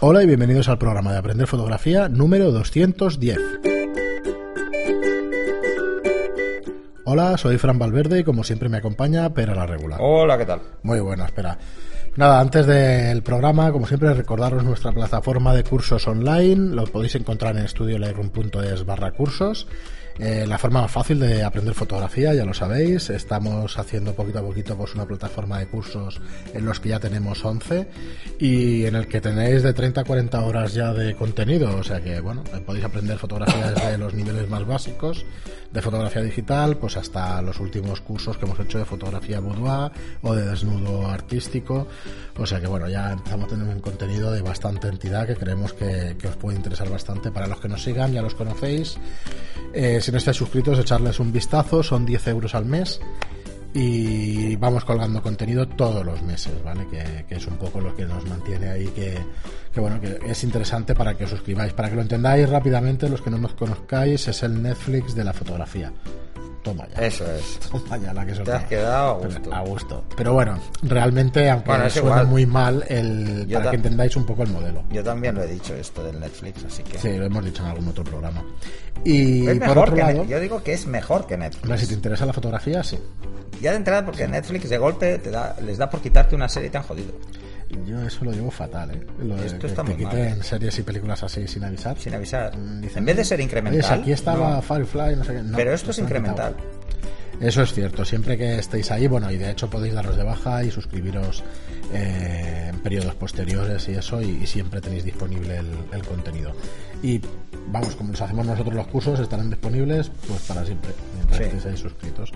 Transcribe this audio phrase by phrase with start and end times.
[0.00, 3.38] Hola y bienvenidos al programa de Aprender Fotografía número 210.
[7.04, 9.98] Hola, soy Fran Valverde y como siempre me acompaña Pera la Regular.
[10.02, 10.60] Hola, ¿qué tal?
[10.82, 11.56] Muy bueno, espera.
[12.16, 16.74] Nada, antes del programa, como siempre, recordaros nuestra plataforma de cursos online.
[16.74, 19.66] Lo podéis encontrar en estudiolightroom.es barra cursos.
[20.18, 23.10] Eh, la forma más fácil de aprender fotografía, ya lo sabéis.
[23.10, 26.20] Estamos haciendo poquito a poquito pues, una plataforma de cursos
[26.54, 27.86] en los que ya tenemos 11
[28.38, 31.76] y en el que tenéis de 30 a 40 horas ya de contenido.
[31.76, 35.24] O sea que, bueno, podéis aprender fotografía desde los niveles más básicos
[35.72, 39.92] de fotografía digital, pues hasta los últimos cursos que hemos hecho de fotografía boudoir
[40.22, 41.86] o de desnudo artístico.
[42.36, 45.72] O sea que, bueno, ya empezamos a tener un contenido de bastante entidad que creemos
[45.72, 47.30] que, os puede interesar bastante.
[47.30, 48.96] Para los que nos sigan, ya los conocéis.
[49.72, 53.00] Eh, si no estáis suscritos, echarles un vistazo, son 10 euros al mes
[53.78, 56.86] y vamos colgando contenido todos los meses, ¿vale?
[56.88, 59.18] Que, es un poco lo que nos mantiene ahí, que,
[59.78, 61.74] bueno, que es interesante para que os suscribáis.
[61.74, 65.34] Para que lo entendáis rápidamente, los que no nos conozcáis, es el Netflix de la
[65.34, 65.92] fotografía.
[66.66, 67.06] Toma ya.
[67.06, 67.60] Eso es.
[67.60, 69.40] Toma ya la que Te has quedado a gusto.
[69.44, 70.04] Pero, a gusto.
[70.16, 74.50] Pero bueno, realmente, aunque bueno, suene muy mal, el, para que entendáis un poco el
[74.50, 74.82] modelo.
[74.90, 76.98] Yo también lo he dicho esto del Netflix, así que.
[76.98, 78.44] Sí, lo hemos dicho en algún otro programa.
[79.04, 81.80] Y por otro lado, yo digo que es mejor que Netflix.
[81.80, 82.98] si te interesa la fotografía, sí.
[83.60, 86.68] Ya de entrada, porque Netflix de golpe te da, les da por quitarte una serie
[86.68, 87.12] tan jodido.
[87.84, 89.06] Yo eso lo llevo fatal, ¿eh?
[89.18, 90.16] Lo Esto está muy mal.
[90.16, 90.36] ¿eh?
[90.40, 91.98] series y películas así sin avisar.
[91.98, 92.56] Sin avisar.
[92.56, 94.00] Mm, en vez de ser incremental.
[94.00, 95.42] aquí estaba Firefly, no sé qué.
[95.54, 96.56] pero esto es incremental.
[97.40, 100.64] Eso es cierto, siempre que estéis ahí, bueno, y de hecho podéis daros de baja
[100.64, 101.44] y suscribiros
[101.92, 105.58] eh, en periodos posteriores y eso, y, siempre tenéis disponible
[105.92, 106.52] el, contenido.
[107.02, 107.20] Y
[107.68, 111.76] vamos, como los hacemos nosotros los cursos, estarán disponibles pues para siempre, mientras estéis ahí
[111.76, 112.32] suscritos.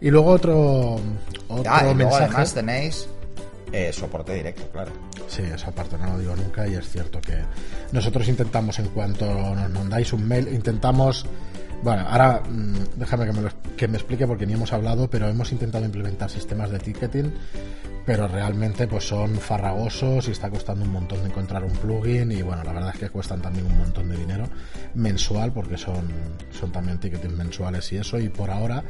[0.00, 1.00] Y luego otro,
[1.46, 2.24] otro ah, mensaje.
[2.24, 3.08] además tenéis
[3.72, 4.92] eh, soporte directo, claro.
[5.28, 7.38] Sí, esa parte no lo digo nunca y es cierto que
[7.92, 11.26] nosotros intentamos, en cuanto nos mandáis un mail, intentamos
[11.82, 15.50] bueno, ahora mm, déjame que me, que me explique porque ni hemos hablado, pero hemos
[15.52, 17.32] intentado implementar sistemas de ticketing,
[18.04, 22.42] pero realmente pues son farragosos y está costando un montón de encontrar un plugin y
[22.42, 24.44] bueno, la verdad es que cuestan también un montón de dinero
[24.94, 26.08] mensual porque son,
[26.50, 28.84] son también ticketing mensuales y eso y por ahora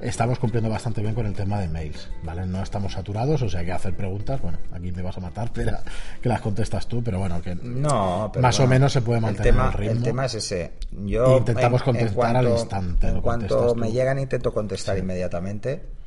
[0.00, 2.46] estamos cumpliendo bastante bien con el tema de mails, ¿vale?
[2.46, 5.78] No estamos saturados, o sea que hacer preguntas, bueno, aquí me vas a matar, pero
[6.20, 9.54] que las contestas tú, pero bueno, que no, más o menos se puede mantener el,
[9.54, 9.92] tema, ritmo.
[9.92, 10.72] El tema es ese.
[11.04, 13.08] Yo intentamos contestar al instante.
[13.08, 16.00] En cuanto me llegan intento contestar inmediatamente.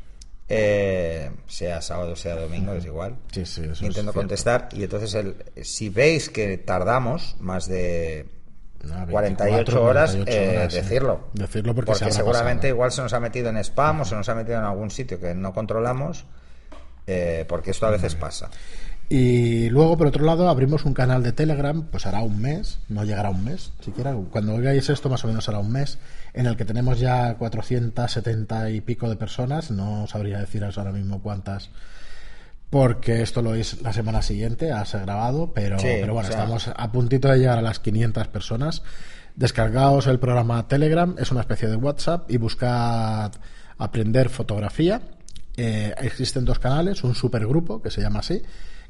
[0.49, 3.15] Eh, sea sábado, sea domingo, es igual.
[3.31, 8.25] Sí, sí, Intento contestar y entonces el, si veis que tardamos más de
[9.09, 11.27] 48 horas, eh, decirlo.
[11.33, 14.57] Decirlo porque, seguramente igual se nos ha metido en spam o se nos ha metido
[14.57, 16.25] en algún sitio que no controlamos,
[17.07, 18.49] eh, porque esto a veces pasa.
[19.09, 23.03] Y luego, por otro lado, abrimos un canal de Telegram, pues hará un mes, no
[23.03, 24.15] llegará un mes, siquiera.
[24.31, 25.99] Cuando oigáis esto, más o menos hará un mes,
[26.33, 29.71] en el que tenemos ya 470 y pico de personas.
[29.71, 31.69] No sabría deciros ahora mismo cuántas
[32.73, 36.91] porque esto lo es la semana siguiente, ha ser grabado, pero, pero bueno, estamos a
[36.91, 38.81] puntito de llegar a las 500 personas.
[39.35, 43.31] Descargaos el programa Telegram, es una especie de WhatsApp y buscad
[43.77, 45.01] aprender fotografía.
[45.55, 48.41] Eh, existen dos canales, un supergrupo que se llama así,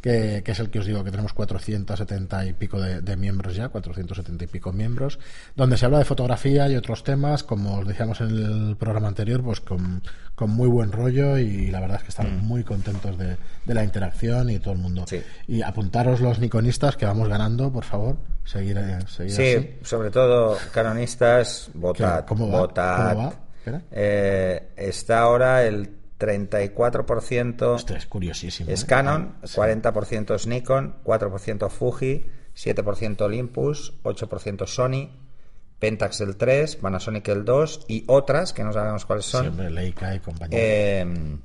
[0.04, 4.44] que, es el que os digo que tenemos 470 y pico de, miembros ya, 470
[4.44, 5.18] y pico miembros,
[5.56, 9.42] donde se habla de fotografía y otros temas, como os decíamos en el programa anterior,
[9.42, 10.02] pues con,
[10.46, 12.46] muy buen rollo y la verdad es que estamos mm.
[12.46, 15.06] muy contentos de, la interacción y todo el mundo.
[15.48, 20.58] Y apuntaros los niconistas que vamos ganando, por favor, seguir, eh, seguir Sí, sobre todo
[20.74, 22.26] canonistas, votad.
[22.26, 23.34] ¿Cómo va?
[23.90, 28.88] Eh, está ahora el 34% es, curiosísimo, es ¿eh?
[28.88, 32.26] Canon, 40% es Nikon, 4% Fuji,
[32.56, 35.10] 7% Olympus, 8% Sony,
[35.80, 39.44] Pentax el 3, Panasonic el 2 y otras que no sabemos cuáles son.
[39.44, 40.58] Siempre Leica y compañía.
[40.60, 41.38] Eh,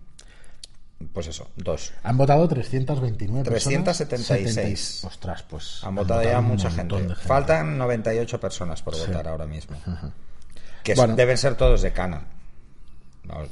[1.13, 1.93] pues eso, dos.
[2.03, 5.05] Han votado 329 376.
[5.05, 5.81] Ostras, pues.
[5.85, 7.15] Han, votado, ya mucha gente.
[7.15, 9.77] Faltan 98 personas por votar ahora mismo.
[10.83, 12.23] Que deben ser todos de Canon.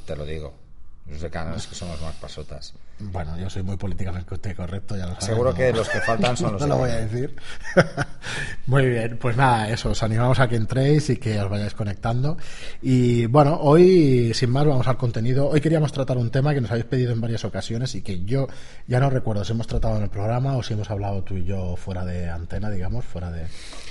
[0.05, 0.66] te lo digo.
[1.09, 2.73] Los decanos que somos más pasotas.
[2.99, 6.61] Bueno, yo soy muy políticamente correcto, ya lo Seguro que los que faltan son los
[6.67, 7.33] No lo voy a decir.
[8.65, 12.37] muy bien, pues nada, eso, os animamos a que entréis y que os vayáis conectando.
[12.81, 15.47] Y bueno, hoy, sin más, vamos al contenido.
[15.47, 18.47] Hoy queríamos tratar un tema que nos habéis pedido en varias ocasiones y que yo
[18.87, 21.45] ya no recuerdo si hemos tratado en el programa o si hemos hablado tú y
[21.45, 23.43] yo fuera de antena, digamos, fuera de,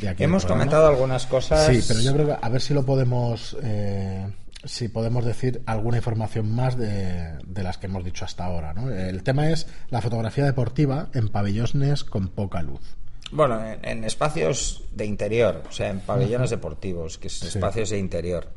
[0.06, 0.24] aquí.
[0.24, 1.66] Hemos comentado algunas cosas.
[1.66, 3.56] Sí, pero yo creo que a ver si lo podemos.
[3.62, 4.26] Eh,
[4.66, 8.74] si podemos decir alguna información más de, las que hemos dicho hasta ahora.
[8.74, 8.90] ¿no?
[8.90, 12.96] El tema es la fotografía deportiva en pabellones con poca luz.
[13.32, 18.48] Bueno, en, espacios de interior, o sea, en pabellones deportivos, que son espacios de interior.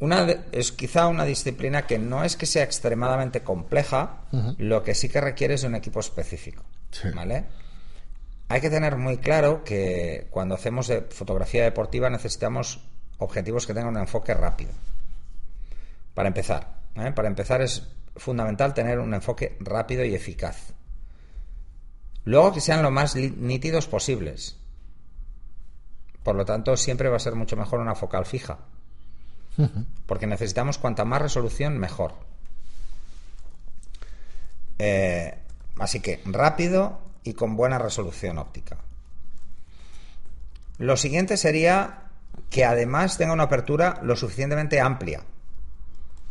[0.00, 4.22] Una es quizá una disciplina que no es que sea extremadamente compleja,
[4.58, 6.62] lo que sí que requiere es un equipo específico.
[7.14, 7.44] ¿Vale?
[8.48, 12.80] Hay que tener muy claro que cuando hacemos fotografía deportiva necesitamos
[13.18, 14.72] objetivos que tengan un enfoque rápido.
[16.14, 17.12] Para empezar, ¿eh?
[17.12, 20.72] para empezar es fundamental tener un enfoque rápido y eficaz.
[22.24, 24.56] Luego que sean lo más nítidos posibles.
[26.22, 28.58] Por lo tanto, siempre va a ser mucho mejor una focal fija.
[30.06, 32.14] Porque necesitamos cuanta más resolución, mejor.
[34.78, 35.38] Eh,
[35.78, 38.78] así que rápido y con buena resolución óptica.
[40.78, 42.04] Lo siguiente sería
[42.50, 45.22] que además tenga una apertura lo suficientemente amplia.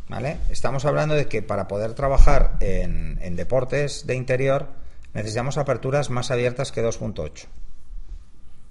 [0.10, 0.38] ¿Vale?
[0.50, 4.68] Estamos hablando de que para poder trabajar en, en deportes de interior
[5.14, 7.46] necesitamos aperturas más abiertas que 2.8.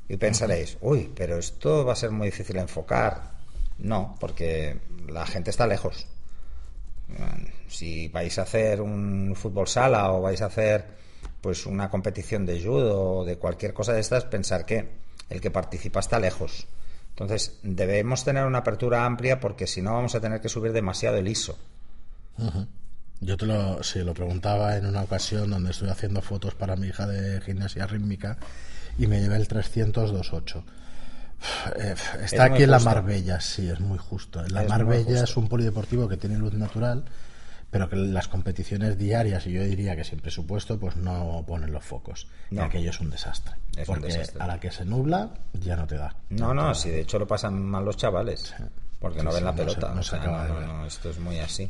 [0.08, 3.32] Y pensaréis, uy, pero esto va a ser muy difícil enfocar.
[3.78, 6.06] No, porque la gente está lejos.
[7.68, 10.84] Si vais a hacer un fútbol sala o vais a hacer
[11.40, 14.88] pues una competición de judo o de cualquier cosa de estas, pensar que
[15.28, 16.66] el que participa está lejos.
[17.12, 21.18] Entonces, debemos tener una apertura amplia porque si no vamos a tener que subir demasiado
[21.18, 21.58] el ISO.
[23.20, 26.88] Yo te lo, sí, lo preguntaba en una ocasión donde estuve haciendo fotos para mi
[26.88, 28.38] hija de gimnasia rítmica
[28.98, 30.64] y me llevé el 302.8.
[31.76, 34.42] Eh, está aquí en la Marbella, sí, es muy justo.
[34.48, 37.04] La Marbella es un polideportivo que tiene luz natural,
[37.72, 41.82] pero que las competiciones diarias, y yo diría que sin presupuesto, pues no ponen los
[41.82, 42.28] focos.
[42.50, 43.54] Y aquello es un desastre.
[43.86, 46.14] porque a la que se nubla ya no te da.
[46.28, 48.54] No, no, si de hecho lo pasan mal los chavales.
[49.00, 49.94] Porque no ven la pelota.
[50.86, 51.66] esto es muy así.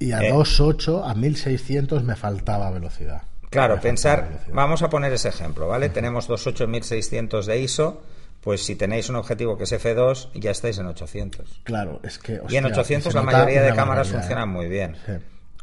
[0.00, 3.22] Y a 2.8, eh, a 1600 me faltaba velocidad.
[3.48, 5.88] Claro, pensar, vamos a poner ese ejemplo, ¿vale?
[5.88, 8.02] Tenemos 2.8 1600 de ISO
[8.44, 11.62] pues si tenéis un objetivo que es F2, ya estáis en 800.
[11.64, 12.42] Claro, es que...
[12.50, 14.96] y en 800 la mayoría de cámaras funcionan muy bien.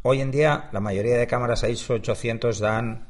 [0.04, 3.08] Hoy en día la mayoría de cámaras a ISO 800 dan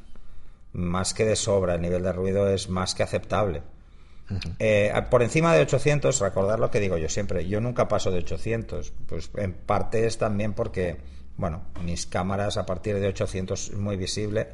[0.72, 3.62] más que de sobra, el nivel de ruido es más que aceptable.
[4.58, 8.18] Eh, por encima de 800, recordar lo que digo yo siempre, yo nunca paso de
[8.18, 10.96] 800, pues en parte es también porque,
[11.36, 14.48] bueno, mis cámaras a partir de 800 es muy visible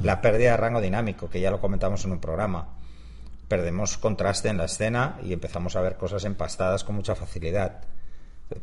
[0.00, 2.82] la pérdida de rango dinámico, que ya lo comentamos en un programa
[3.52, 7.82] perdemos contraste en la escena y empezamos a ver cosas empastadas con mucha facilidad.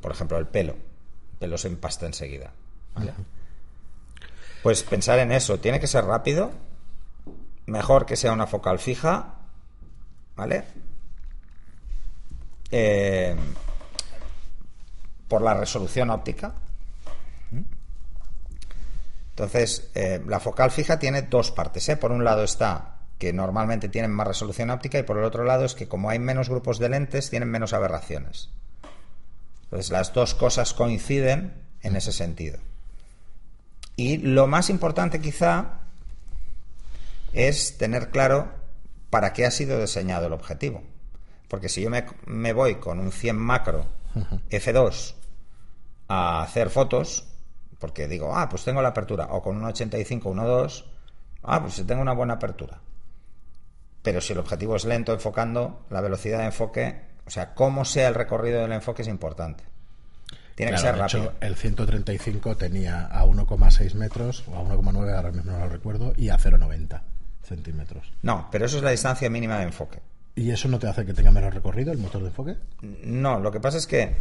[0.02, 0.74] Por ejemplo, el pelo.
[1.34, 2.52] El pelo se empasta enseguida.
[4.64, 5.60] Pues pensar en eso.
[5.60, 6.52] Tiene que ser rápido.
[7.66, 9.36] Mejor que sea una focal fija.
[10.36, 10.64] ¿Vale?
[12.72, 13.36] Eh,
[15.28, 16.54] por la resolución óptica.
[19.30, 21.88] Entonces, eh, la focal fija tiene dos partes.
[21.88, 21.96] ¿eh?
[21.96, 25.66] Por un lado está que normalmente tienen más resolución óptica y por el otro lado
[25.66, 28.50] es que como hay menos grupos de lentes tienen menos aberraciones.
[29.64, 32.60] Entonces las dos cosas coinciden en ese sentido.
[34.00, 35.82] Y lo más importante quizá
[37.34, 38.48] es tener claro
[39.10, 40.84] para qué ha sido diseñado el objetivo.
[41.50, 41.90] Porque si yo
[42.26, 43.86] me, voy con un 100 macro
[44.50, 45.16] F2
[46.08, 47.28] a hacer fotos,
[47.78, 50.86] porque digo, ah, pues tengo la apertura, o con un 85 1.2,
[51.44, 52.80] ah, pues tengo una buena apertura
[54.02, 58.08] pero si el objetivo es lento enfocando, la velocidad de enfoque, o sea, cómo sea
[58.08, 59.64] el recorrido del enfoque es importante.
[60.60, 61.34] Tiene que ser rápido.
[61.40, 66.28] el 135 tenía a 1,6 metros, o a 1,9, ahora mismo no lo recuerdo, y
[66.28, 67.00] a 0,90
[67.44, 68.12] centímetros.
[68.24, 70.02] No, pero eso es la distancia mínima de enfoque.
[70.36, 72.58] ¿Y eso no te hace que tenga menos recorrido el motor de enfoque?
[72.82, 74.18] No, lo que pasa es que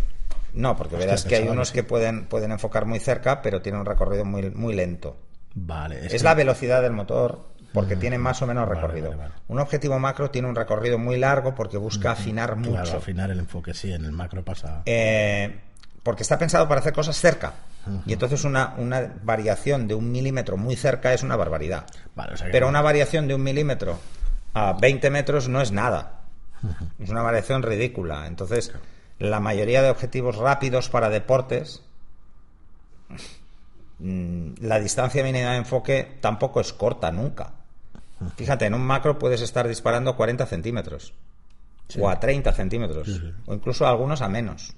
[0.55, 3.87] no, porque verás que hay unos que pueden, pueden enfocar muy cerca, pero tienen un
[3.87, 5.17] recorrido muy, muy lento.
[5.57, 6.07] Vale.
[6.07, 7.99] Es, la velocidad del motor porque mm.
[7.99, 9.13] tiene más o menos recorrido.
[9.49, 12.97] Un objetivo macro tiene un recorrido muy largo porque busca afinar mucho.
[12.97, 14.83] afinar el enfoque, sí, en el macro pasa.
[14.87, 15.63] Eh,
[16.03, 17.55] porque está pensado para hacer cosas cerca.
[18.05, 21.87] Y entonces una, una, variación de un milímetro muy cerca es una barbaridad.
[22.53, 23.99] Pero una variación de un milímetro
[24.53, 26.21] a 20 metros no es nada.
[26.99, 28.27] Es una variación ridícula.
[28.27, 28.73] Entonces,
[29.19, 31.83] la mayoría de objetivos rápidos para deportes
[33.99, 37.53] mm, la distancia mínima de enfoque tampoco es corta nunca.
[38.37, 41.15] Fíjate, en un macro puedes estar disparando a 40 centímetros
[41.99, 44.75] o a 30 centímetros o incluso algunos a menos.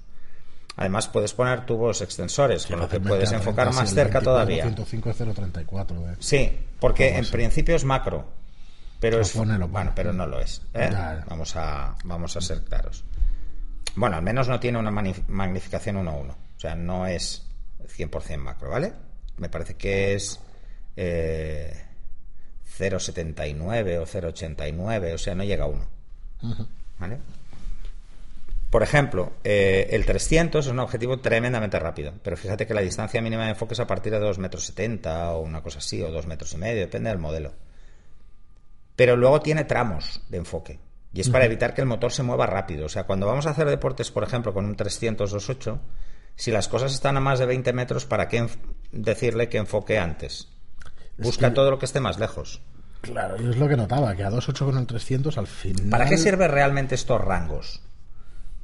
[0.77, 4.63] Además puedes poner tubos extensores, con lo que puedes enfocar más cerca todavía.
[4.63, 5.09] 105
[6.19, 6.49] Sí,
[6.79, 8.25] porque en principio es macro,
[8.99, 10.61] pero es bueno, pero no lo es.
[10.73, 10.89] ¿eh?
[11.27, 13.03] Vamos a vamos a ser claros.
[13.95, 17.45] Bueno, al menos no tiene una magnificación 1 a 1, o sea, no es
[17.97, 18.93] 100% macro, ¿vale?
[19.37, 20.39] Me parece que es
[20.95, 21.85] eh,
[22.79, 25.85] 0,79 o 0,89, o sea, no llega a 1.
[26.99, 27.17] ¿Vale?
[28.71, 33.21] Por ejemplo, eh, el 300 es un objetivo tremendamente rápido, pero fíjate que la distancia
[33.21, 36.09] mínima de enfoque es a partir de 2 metros 70 o una cosa así, o
[36.09, 37.51] 2 metros y medio, depende del modelo.
[38.95, 40.79] Pero luego tiene tramos de enfoque,
[41.11, 42.85] y es para evitar que el motor se mueva rápido.
[42.85, 45.77] O sea, cuando vamos a hacer deportes, por ejemplo, con un 300 2.8,
[46.37, 48.47] si las cosas están a más de 20 metros, ¿para qué
[48.93, 50.47] decirle que enfoque antes?
[51.17, 52.61] Busca todo lo que esté más lejos.
[53.01, 55.89] Claro, y es lo que notaba, que a 2.8 con el 300 al final...
[55.89, 57.81] ¿Para qué sirve realmente estos rangos?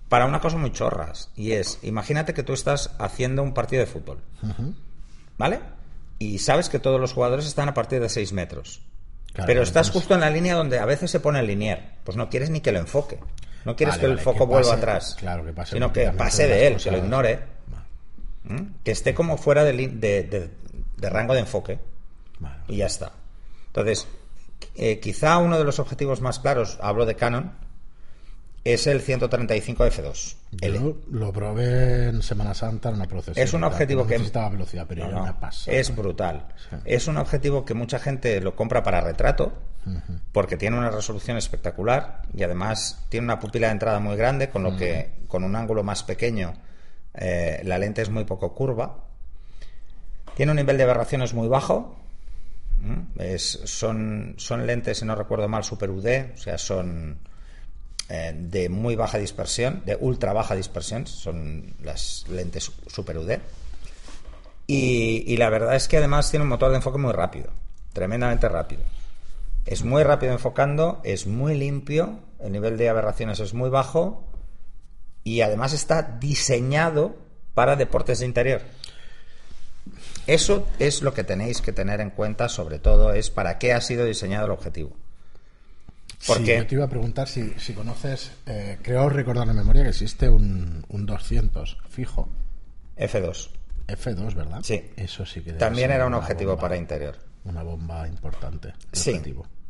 [0.09, 1.29] Para una cosa muy chorras.
[1.35, 4.19] Y es, imagínate que tú estás haciendo un partido de fútbol.
[5.37, 5.59] ¿Vale?
[6.19, 8.81] Y sabes que todos los jugadores están a partir de 6 metros.
[9.45, 11.97] pero estás justo en la línea donde a veces se pone el linier.
[12.03, 13.19] Pues no quieres ni que lo enfoque.
[13.65, 15.15] No quieres que el foco vuelva atrás.
[15.19, 17.39] Claro, que pase sino que pase de él, que lo ignore.
[18.83, 21.79] Que esté como fuera de, de, rango de enfoque.
[22.69, 23.11] Y ya está.
[23.67, 24.07] Entonces,
[24.75, 27.51] eh, quizá uno de los objetivos más claros, hablo de Canon,
[28.73, 30.35] es el 135 F2.
[30.51, 33.43] Yo lo probé en Semana Santa en una procesión.
[33.43, 35.05] Es un objetivo que necesitaba velocidad, pero
[35.67, 36.47] Es brutal.
[36.83, 39.53] Es un objetivo que mucha gente lo compra para retrato
[40.33, 44.63] porque tiene una resolución espectacular y además tiene una pupila de entrada muy grande, con
[44.63, 46.53] lo que con un ángulo más pequeño
[47.13, 49.05] eh, la lente es muy poco curva.
[50.35, 51.95] Tiene un nivel de aberraciones muy bajo.
[53.37, 57.19] son, son lentes, si no recuerdo mal, Super UD, o sea, son
[58.09, 63.39] eh, de muy baja dispersión, de ultra baja dispersión, son las lentes Super UD.
[64.65, 67.51] Y, la verdad es que además tiene un motor de enfoque muy rápido,
[67.93, 68.83] tremendamente rápido.
[69.65, 74.25] Es muy rápido enfocando, es muy limpio, el nivel de aberraciones es muy bajo
[75.23, 77.15] y además está diseñado
[77.53, 78.61] para deportes de interior.
[80.27, 83.81] Eso es lo que tenéis que tener en cuenta, sobre todo, es para qué ha
[83.81, 84.95] sido diseñado el objetivo.
[86.25, 86.57] Porque...
[86.57, 90.27] yo te iba a preguntar si, si conoces, eh, creo recordar en memoria que existe
[90.29, 92.27] un, un 200 fijo.
[92.97, 93.49] F2.
[93.87, 94.59] F2, ¿verdad?
[94.63, 94.91] Sí.
[94.95, 97.17] Eso sí que También era un objetivo para interior.
[97.45, 98.73] Una bomba importante.
[98.91, 99.21] Sí.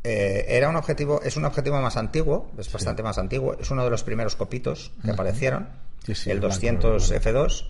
[0.04, 3.56] Eh, era un objetivo, es un objetivo más antiguo, es bastante más antiguo.
[3.60, 5.68] Es uno de los primeros copitos que aparecieron.
[6.26, 7.66] el 200 F2.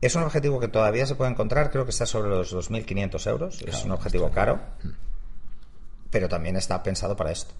[0.00, 3.62] Es un objetivo que todavía se puede encontrar, creo que está sobre los 2.500 euros.
[3.62, 4.60] es un objetivo caro,
[6.10, 7.54] pero también está pensado para esto.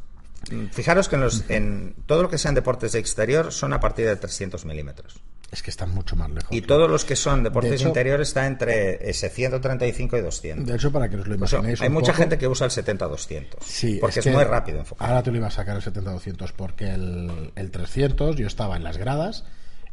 [0.72, 4.06] Fijaros que en, los, en todo lo que sean deportes de exterior son a partir
[4.06, 5.20] de 300 milímetros.
[5.50, 6.48] Es que están mucho más lejos.
[6.50, 10.66] Y todos los que son deportes de interior está entre ese 135 y 200.
[10.66, 11.80] De hecho, para que os lo imaginéis.
[11.82, 13.56] hay mucha gente que usa el 70-200.
[13.60, 15.08] Sí, porque es, muy rápido enfocar.
[15.08, 18.84] Ahora tú le ibas a sacar el 70-200 porque el, el 300 yo estaba en
[18.84, 19.44] las gradas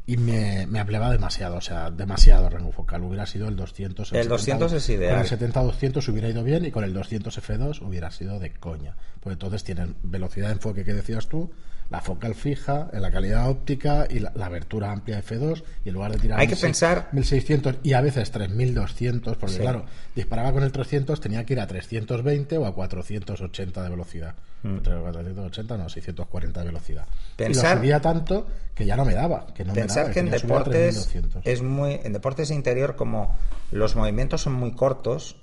[0.09, 3.03] y me, me demasiado, o sea, demasiado rango focal.
[3.03, 4.13] Hubiera sido el 200.
[4.13, 5.13] El, 200 es ideal.
[5.13, 8.95] Con el 70-200 hubiera ido bien y con el 200 F2 hubiera sido de coña.
[9.19, 11.51] Pues entonces tienen velocidad de enfoque que decías tú,
[11.89, 16.11] la focal fija, en la calidad óptica y la, abertura amplia F2 y en lugar
[16.11, 20.71] de tirar Hay que pensar 1600 y a veces 3200 porque claro, disparaba con el
[20.71, 24.35] 300 tenía que ir a 320 o a 480 de velocidad.
[24.61, 24.77] Mm.
[24.77, 27.07] 480 no, 640 de velocidad.
[27.35, 30.19] Pensar, y lo subía tanto que ya no me daba, que no pensar me que,
[30.19, 33.35] en deportes es muy en deportes de interior como
[33.71, 35.37] los movimientos son muy cortos,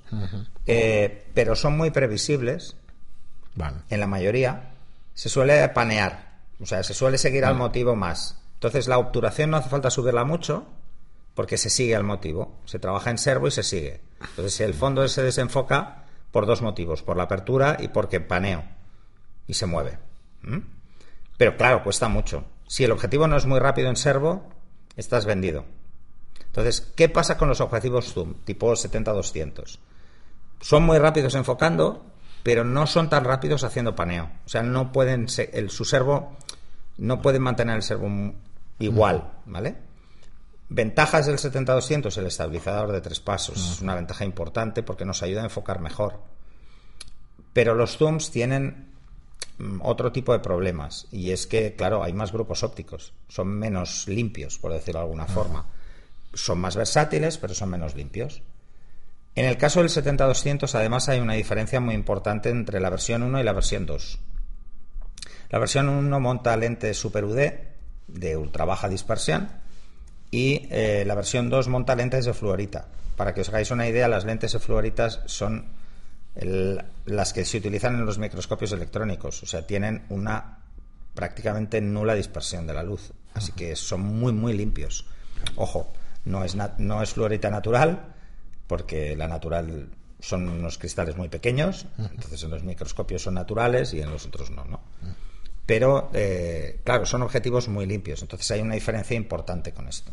[0.67, 2.77] eh, pero son muy previsibles.
[3.89, 4.71] En la mayoría
[5.15, 6.26] se suele panear
[6.61, 8.41] o sea, se suele seguir al motivo más.
[8.55, 10.67] Entonces, la obturación no hace falta subirla mucho
[11.35, 12.57] porque se sigue al motivo.
[12.65, 14.01] Se trabaja en servo y se sigue.
[14.21, 18.65] Entonces, si el fondo se desenfoca por dos motivos, por la apertura y porque paneo
[19.47, 19.99] y se mueve.
[21.37, 22.45] Pero claro, cuesta mucho.
[22.67, 24.49] Si el objetivo no es muy rápido en servo,
[24.97, 25.65] estás vendido.
[26.47, 29.79] Entonces, ¿qué pasa con los objetivos zoom tipo 70-200?
[30.61, 32.07] Son muy rápidos enfocando,
[32.43, 34.31] pero no son tan rápidos haciendo paneo.
[34.47, 36.37] O sea, no pueden el, su servo
[36.99, 38.35] no pueden mantener el servo
[38.79, 39.77] igual, ¿vale?
[40.69, 43.73] Ventajas del 70-200, el estabilizador de tres pasos.
[43.73, 46.21] Es una ventaja importante porque nos ayuda a enfocar mejor.
[47.53, 48.89] Pero los zooms tienen
[49.59, 51.07] mm, otro tipo de problemas.
[51.13, 53.13] Y es que, claro, hay más grupos ópticos.
[53.29, 55.67] Son menos limpios, por decirlo de alguna forma.
[56.35, 58.43] Son más versátiles, pero son menos limpios.
[59.37, 63.41] En el caso del 70-200, además, hay una diferencia muy importante entre la versión 1
[63.41, 64.19] y la versión 2.
[65.51, 67.53] La versión 1 monta lentes Super UD
[68.09, 69.49] de ultra baja dispersión
[70.31, 72.89] y eh, la versión 2 monta lentes de fluorita.
[73.17, 75.67] Para que os hagáis una idea, las lentes de fluoritas son
[77.07, 80.59] las que se utilizan en los microscopios electrónicos, o sea, tienen una
[81.15, 85.07] prácticamente nula dispersión de la luz, así que son muy muy limpios.
[85.55, 85.91] Ojo,
[86.27, 88.15] no es, no es fluorita natural,
[88.67, 89.89] porque la natural
[90.21, 94.51] son unos cristales muy pequeños, entonces en los microscopios son naturales y en los otros
[94.51, 94.81] no, ¿no?
[95.67, 100.13] Pero, eh, claro, son objetivos muy limpios, entonces hay una diferencia importante con esto.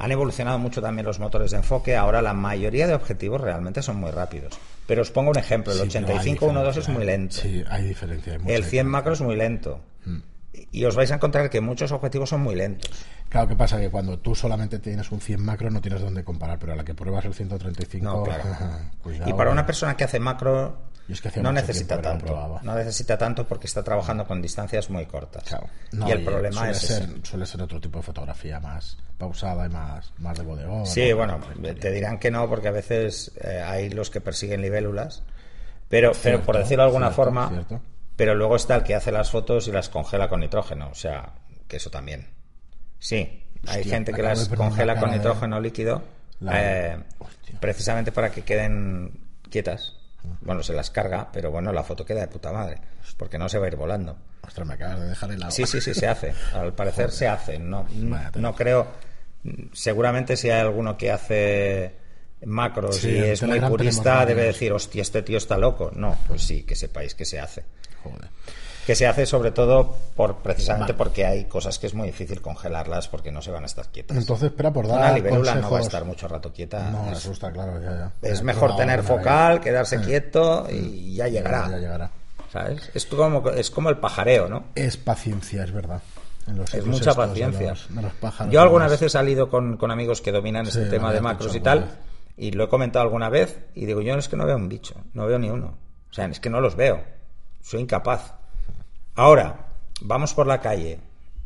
[0.00, 3.96] Han evolucionado mucho también los motores de enfoque, ahora la mayoría de objetivos realmente son
[3.96, 4.58] muy rápidos.
[4.86, 7.36] Pero os pongo un ejemplo, el 85-1.2 es muy lento.
[7.36, 8.32] Sí, hay diferencia.
[8.34, 8.84] Hay El 100 diferencia.
[8.84, 9.80] macro es muy lento.
[10.72, 12.90] Y os vais a encontrar que muchos objetivos son muy lentos.
[13.28, 13.78] Claro, ¿qué pasa?
[13.80, 16.84] Que cuando tú solamente tienes un 100 macro no tienes dónde comparar, pero a la
[16.84, 18.42] que pruebas el 135, No, claro.
[19.02, 19.30] cuidado.
[19.30, 20.78] y para una persona que hace macro,
[21.12, 22.60] es que no necesita no tanto.
[22.62, 25.44] No necesita tanto porque está trabajando con distancias muy cortas.
[25.44, 25.66] Claro.
[25.92, 27.12] No, y el problema suele es ser, ese.
[27.22, 30.86] suele ser otro tipo de fotografía más pausada y más, más de bodegón.
[30.86, 31.16] Sí, ¿no?
[31.16, 31.40] bueno,
[31.80, 35.22] te dirán que no porque a veces eh, hay los que persiguen libélulas.
[35.88, 37.80] Pero, pero por decirlo de alguna cierto, forma, cierto.
[38.14, 40.90] pero luego está el que hace las fotos y las congela con nitrógeno.
[40.90, 41.32] O sea,
[41.66, 42.28] que eso también.
[42.98, 46.02] Sí, hay gente que las congela con de- nitrógeno líquido
[46.40, 46.98] La- eh,
[47.60, 49.18] precisamente para que queden
[49.50, 49.94] quietas.
[50.40, 52.78] Bueno, se las carga, pero bueno, la foto queda de puta madre,
[53.16, 54.16] porque no se va a ir volando.
[54.42, 55.50] Ostras, me acabas de dejar helado.
[55.50, 56.34] Sí, sí, sí, se hace.
[56.54, 57.58] Al parecer se hace.
[57.58, 58.86] No, Vaya no creo.
[59.72, 61.94] Seguramente si hay alguno que hace
[62.44, 65.90] macros Sí, y es muy purista, debe decir, hostia, este tío está loco.
[65.94, 67.64] No, pues sí, que sepáis que se hace.
[68.02, 68.28] Joder.
[68.88, 70.96] Que se hace sobre todo por precisamente Vale.
[70.96, 74.16] porque hay cosas que es muy difícil congelarlas porque no se van a estar quietas.
[74.16, 76.90] Entonces, espera, por dar Una libélula no va a estar mucho rato quieta.
[76.90, 78.12] No, es, eso está claro, ya, ya.
[78.30, 79.60] es Ya, mejor tener alguna focal, vez.
[79.64, 81.68] quedarse quieto y ya llegará.
[81.70, 82.10] Ya llegará.
[82.50, 82.90] ¿Sabes?
[82.94, 84.64] Es como, es como el pajareo, ¿no?
[84.74, 86.00] Es paciencia, es verdad.
[86.46, 87.68] En los Es mucha de paciencia.
[87.72, 90.78] los- de los pájaros, Yo algunas veces he salido con, con amigos que dominan Sí,
[90.78, 91.90] este tema de macros y tal, vez.
[92.38, 94.94] y lo he comentado alguna vez, y digo, yo es que no veo un bicho,
[95.12, 95.76] no veo ni uno.
[96.10, 97.02] O sea, es que no los veo.
[97.60, 98.32] Soy incapaz.
[99.18, 99.66] Ahora,
[100.00, 101.00] vamos por la calle,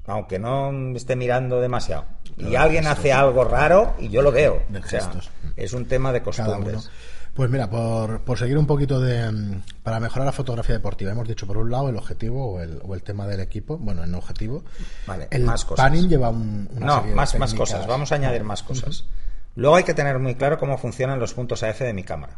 [0.07, 2.05] aunque no esté mirando demasiado,
[2.37, 4.62] y alguien hace algo raro y yo lo veo.
[4.69, 5.31] De O sea, gestos.
[5.57, 6.91] es un tema de costumbres.
[7.35, 9.57] Pues mira, por, por seguir un poquito de...
[9.83, 12.95] Para mejorar la fotografía deportiva, hemos dicho por un lado el objetivo o el, o
[12.95, 13.79] el tema del equipo.
[13.79, 14.64] Bueno, el objetivo.
[15.07, 15.83] Vale, el más cosas.
[15.83, 17.71] panning lleva un, una No, serie de más, más técnicas.
[17.71, 17.87] cosas.
[17.87, 19.07] Vamos a añadir más cosas.
[19.57, 22.37] Luego hay que tener muy claro cómo funcionan los puntos AF de mi cámara.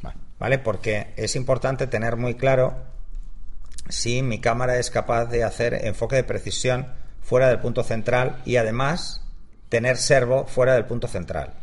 [0.00, 0.16] Vale.
[0.38, 0.58] ¿Vale?
[0.60, 2.74] Porque es importante tener muy claro
[3.88, 6.86] si mi cámara es capaz de hacer enfoque de precisión
[7.22, 9.24] fuera del punto central y además
[9.68, 11.54] tener servo fuera del punto central.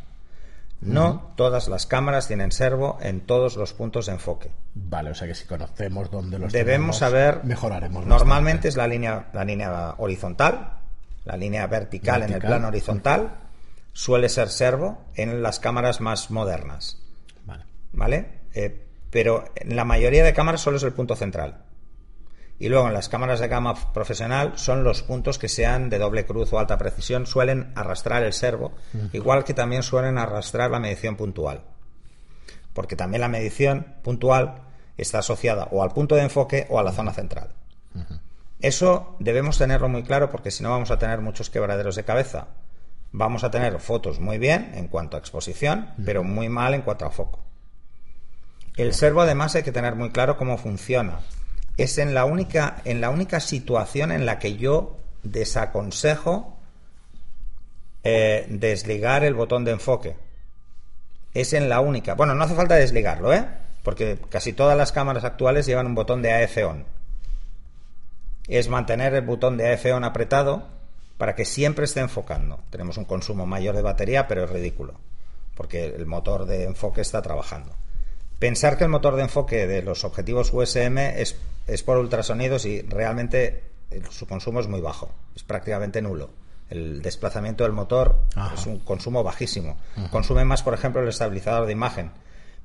[0.79, 4.51] No todas las cámaras tienen servo en todos los puntos de enfoque.
[4.75, 7.43] Vale, o sea que si conocemos dónde los Debemos tenemos, saber.
[7.43, 8.05] Mejoraremos.
[8.05, 8.67] Normalmente bastante.
[8.69, 10.79] es la línea, la línea horizontal,
[11.25, 13.31] la línea vertical, en el plano horizontal.
[13.91, 16.99] Suele ser servo en las cámaras más modernas.
[17.45, 17.65] Vale.
[17.93, 18.29] ¿Vale?
[18.53, 21.63] Eh, pero en la mayoría de cámaras solo es el punto central.
[22.59, 26.25] Y luego en las cámaras de gama profesional son los puntos que sean de doble
[26.25, 28.73] cruz o alta precisión, suelen arrastrar el servo,
[29.13, 31.61] igual que también suelen arrastrar la medición puntual.
[32.73, 34.63] Porque también la medición puntual
[34.97, 37.53] está asociada o al punto de enfoque o a la zona central.
[38.59, 42.47] Eso debemos tenerlo muy claro porque si no vamos a tener muchos quebraderos de cabeza.
[43.11, 47.05] Vamos a tener fotos muy bien en cuanto a exposición, pero muy mal en cuanto
[47.05, 47.39] a foco.
[48.75, 51.19] El servo además hay que tener muy claro cómo funciona.
[51.77, 56.57] Es en la única, en la única situación en la que yo desaconsejo
[58.03, 60.15] eh, desligar el botón de enfoque.
[61.33, 62.15] Es en la única.
[62.15, 63.45] Bueno, no hace falta desligarlo, ¿eh?
[63.83, 66.85] Porque casi todas las cámaras actuales llevan un botón de AF on.
[68.47, 70.67] Es mantener el botón de AF on apretado
[71.17, 72.59] para que siempre esté enfocando.
[72.69, 74.93] Tenemos un consumo mayor de batería, pero es ridículo,
[75.55, 77.75] porque el motor de enfoque está trabajando.
[78.39, 81.35] Pensar que el motor de enfoque de los objetivos USM es,
[81.67, 86.29] es por ultrasonidos y realmente el- su consumo es muy bajo, es prácticamente nulo.
[86.69, 88.53] El desplazamiento del motor Ajá.
[88.55, 89.77] es un consumo bajísimo.
[90.11, 92.11] Consume más, por ejemplo, el estabilizador de imagen,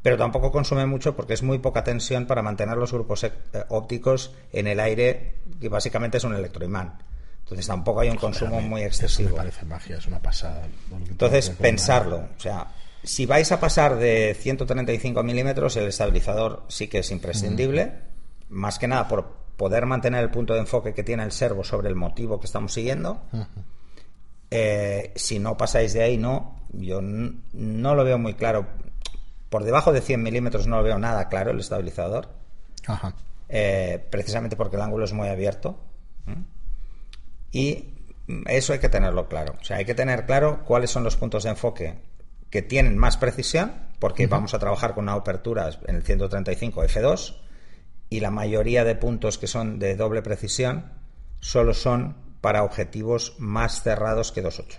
[0.02, 3.32] pero tampoco consume mucho porque es muy poca tensión para mantener los grupos eh,
[3.68, 6.98] ópticos en el aire, que básicamente es un electroimán.
[7.44, 9.30] Entonces tampoco hay un consumo Joder, a mí muy Eso excesivo.
[9.30, 10.62] me parece magia, es una pasada.
[11.08, 12.24] Entonces, pensarlo.
[12.36, 12.66] O sea,
[13.04, 17.92] si vais a pasar de 135 milímetros, el estabilizador sí que es imprescindible.
[18.52, 21.88] Más que nada por poder mantener el punto de enfoque que tiene el servo sobre
[21.88, 23.22] el motivo que estamos siguiendo.
[24.50, 26.60] Eh, si no pasáis de ahí, no.
[26.72, 28.66] Yo no lo veo muy claro.
[29.48, 32.28] Por debajo de 100 milímetros no lo veo nada claro el estabilizador.
[32.86, 33.14] Ajá.
[33.48, 35.78] eh, precisamente porque el ángulo es muy abierto.
[37.50, 37.94] Y
[38.46, 39.54] eso hay que tenerlo claro.
[39.60, 41.98] O sea, hay que tener claro cuáles son los puntos de enfoque
[42.50, 47.41] que tienen más precisión, porque vamos a trabajar con una apertura en el 135 F2
[48.16, 50.92] y la mayoría de puntos que son de doble precisión
[51.40, 54.78] solo son para objetivos más cerrados que 2.8.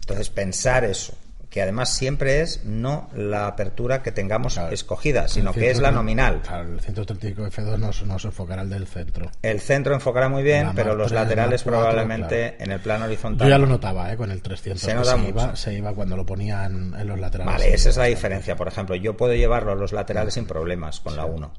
[0.00, 1.14] Entonces, pensar eso,
[1.50, 4.72] que además siempre es no la apertura que tengamos Claro.
[4.72, 6.42] escogida, sino que es la 130 nominal.
[6.42, 9.30] Claro, el 135 F2 no, no se enfocará el del centro.
[9.42, 12.80] El centro enfocará muy bien, La pero los 3, laterales Mark 4, probablemente en el
[12.80, 13.46] plano horizontal.
[13.46, 14.16] Yo ya lo notaba, ¿eh?
[14.16, 14.80] Con el 300.
[14.82, 15.30] Se nota se, mucho.
[15.30, 17.52] iba, se iba cuando lo ponían en los laterales.
[17.54, 18.56] Vale, esa es la diferencia.
[18.56, 21.50] Por ejemplo, yo puedo llevarlo a los laterales sin problemas con la 1,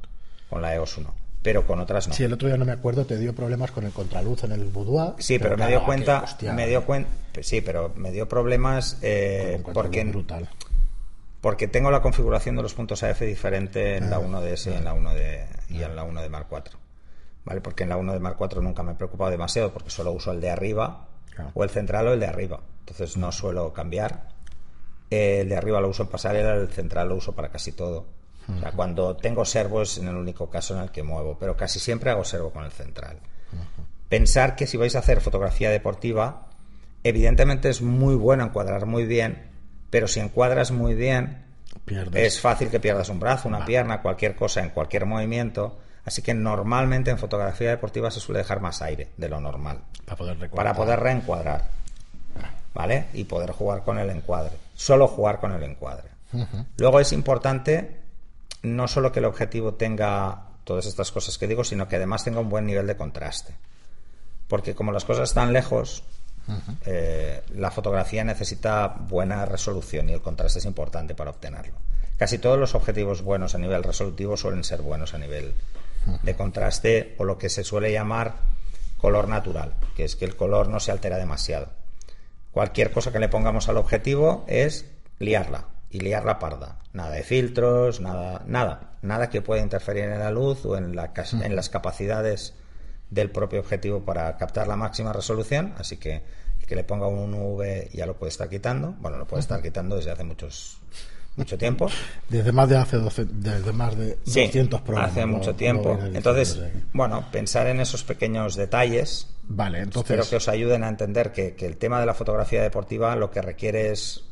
[0.50, 2.14] con la EOS 1, pero con otras no.
[2.14, 4.66] Sí, el otro día no me acuerdo, te dio problemas con el contraluz en el
[4.66, 5.14] boudoir.
[5.20, 7.10] Sí, pero, me dio cuenta, hostia, me dio cuenta,
[7.42, 10.50] sí, pero me dio problemas eh, porque brutal.
[11.42, 14.84] porque tengo la configuración de los puntos AF diferente en la Ah, 1DS y en
[14.84, 16.78] la 1 de y en la 1 de Mark 4.
[17.46, 17.62] ¿Vale?
[17.62, 20.32] Porque en la 1 de Mark 4 nunca me he preocupado demasiado porque solo uso
[20.32, 21.08] el de arriba
[21.54, 22.60] o el central o el de arriba.
[22.82, 24.28] Entonces no suelo cambiar.
[25.10, 28.06] Eh, el de arriba lo uso en pasarela, el central lo uso para casi todo.
[28.56, 31.56] O sea, cuando tengo servo es en el único caso en el que muevo, pero
[31.56, 33.18] casi siempre hago servo con el central.
[34.08, 36.48] Pensar que si vais a hacer fotografía deportiva,
[37.04, 39.50] evidentemente es muy bueno encuadrar muy bien,
[39.90, 41.46] pero si encuadras muy bien,
[41.86, 42.24] Pierdes.
[42.36, 45.78] es fácil que pierdas un brazo, una pierna, cualquier cosa en cualquier movimiento.
[46.06, 50.18] Así que normalmente en fotografía deportiva se suele dejar más aire de lo normal Para
[50.18, 50.76] poder para recortar.
[50.76, 51.66] poder reencuadrar.
[52.74, 53.06] ¿Vale?
[53.14, 54.54] Y poder jugar con el encuadre.
[54.74, 56.10] Solo jugar con el encuadre.
[56.78, 58.00] Luego es importante
[58.62, 62.40] no solo que el objetivo tenga todas estas cosas que digo, sino que además tenga
[62.40, 63.56] un buen nivel de contraste.
[64.48, 66.04] Porque como las cosas están lejos,
[66.86, 71.76] eh, la fotografía necesita buena resolución y el contraste es importante para obtenerlo.
[72.18, 75.54] Casi todos los objetivos buenos a nivel resolutivo suelen ser buenos a nivel
[76.24, 78.36] de contraste o lo que se suele llamar
[78.98, 81.70] color natural, que es que el color no se altera demasiado.
[82.52, 84.86] Cualquier cosa que le pongamos al objetivo es
[85.20, 86.78] liarla y liarla parda.
[86.94, 91.12] Nada de filtros, nada, nada, nada que pueda interferir en la luz o en, la,
[91.42, 92.54] en las capacidades
[93.10, 95.74] del propio objetivo para captar la máxima resolución.
[95.78, 96.22] Así que
[96.60, 98.96] el que le ponga un UV ya lo puede estar quitando.
[99.00, 100.78] Bueno, lo puede estar quitando desde hace muchos
[101.36, 101.90] mucho tiempo.
[102.28, 105.12] Desde más de hace 12, desde más de Sí, 200 programas.
[105.12, 105.98] hace mucho lo tiempo.
[106.14, 106.60] Entonces,
[106.94, 110.12] bueno, pensar en esos pequeños detalles Vale, entonces.
[110.12, 113.32] Espero que os ayuden a entender que, que el tema de la fotografía deportiva lo
[113.32, 114.26] que requiere es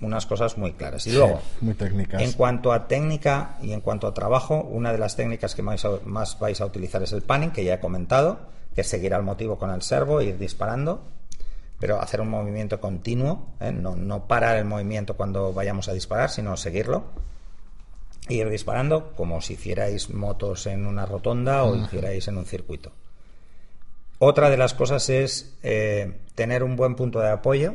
[0.00, 1.06] unas cosas muy claras.
[1.06, 2.22] Y luego, muy técnicas.
[2.22, 5.86] en cuanto a técnica y en cuanto a trabajo, una de las técnicas que más,
[6.04, 8.38] más vais a utilizar es el panning, que ya he comentado,
[8.74, 11.02] que es seguir al motivo con el servo ir disparando,
[11.78, 13.72] pero hacer un movimiento continuo, ¿eh?
[13.72, 17.04] no, no parar el movimiento cuando vayamos a disparar, sino seguirlo.
[18.28, 22.90] Ir disparando como si hicierais motos en una rotonda o hicierais en un circuito.
[24.18, 27.74] Otra de las cosas es eh, tener un buen punto de apoyo,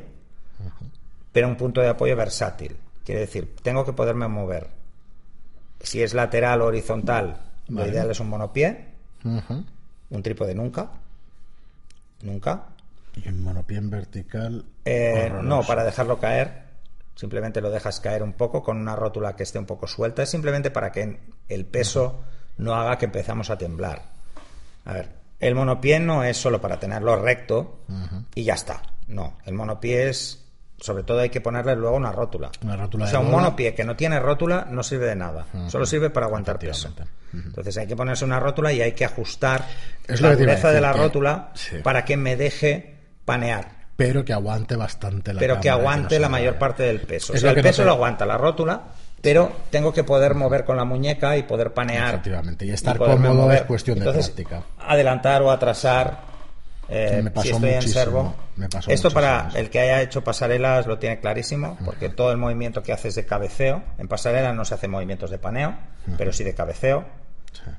[1.32, 2.76] pero un punto de apoyo versátil.
[3.06, 4.68] Quiere decir, tengo que poderme mover.
[5.80, 7.92] Si es lateral o horizontal, lo Vale.
[7.92, 8.86] ideal es un monopié,
[9.24, 10.90] un trípode nunca.
[12.22, 12.66] Nunca.
[13.16, 14.66] Y un monopié en vertical.
[14.86, 16.70] Eh, no, para dejarlo caer.
[17.16, 20.24] Simplemente lo dejas caer un poco con una rótula que esté un poco suelta.
[20.24, 22.22] Es simplemente para que el peso
[22.58, 24.04] no haga que empezamos a temblar.
[24.86, 27.80] A ver, el monopié no es solo para tenerlo recto
[28.36, 28.82] y ya está.
[29.08, 30.41] No, el monopié es.
[30.82, 32.50] Sobre todo hay que ponerle luego una rótula.
[32.64, 35.46] Una rótula o sea, de un monopié que no tiene rótula no sirve de nada.
[35.68, 36.92] Solo sirve para aguantar peso.
[37.34, 39.64] Entonces hay que ponerse una rótula y hay que ajustar
[40.08, 41.78] Es la dureza de la rótula sí.
[41.84, 46.30] para que me deje panear Pero que aguante bastante la pero que aguante no la
[46.30, 47.32] mayor parte del peso.
[47.32, 48.82] O Es sea, lo que el no peso te- lo aguanta la rótula,
[49.22, 52.16] pero tengo que poder mover con la muñeca y poder panear.
[52.16, 54.64] Efectivamente, y estar poderme cómodo es cuestión de práctica.
[54.80, 56.31] Adelantar o atrasar.
[56.92, 58.36] Eh, Me pasó si estoy en servo.
[58.56, 62.32] me pasó Esto muchísimo para el que haya hecho pasarelas lo tiene clarísimo, porque todo
[62.32, 65.76] el movimiento que haces de cabeceo, en pasarela no se hace movimientos de paneo,
[66.18, 67.06] pero sí de cabeceo.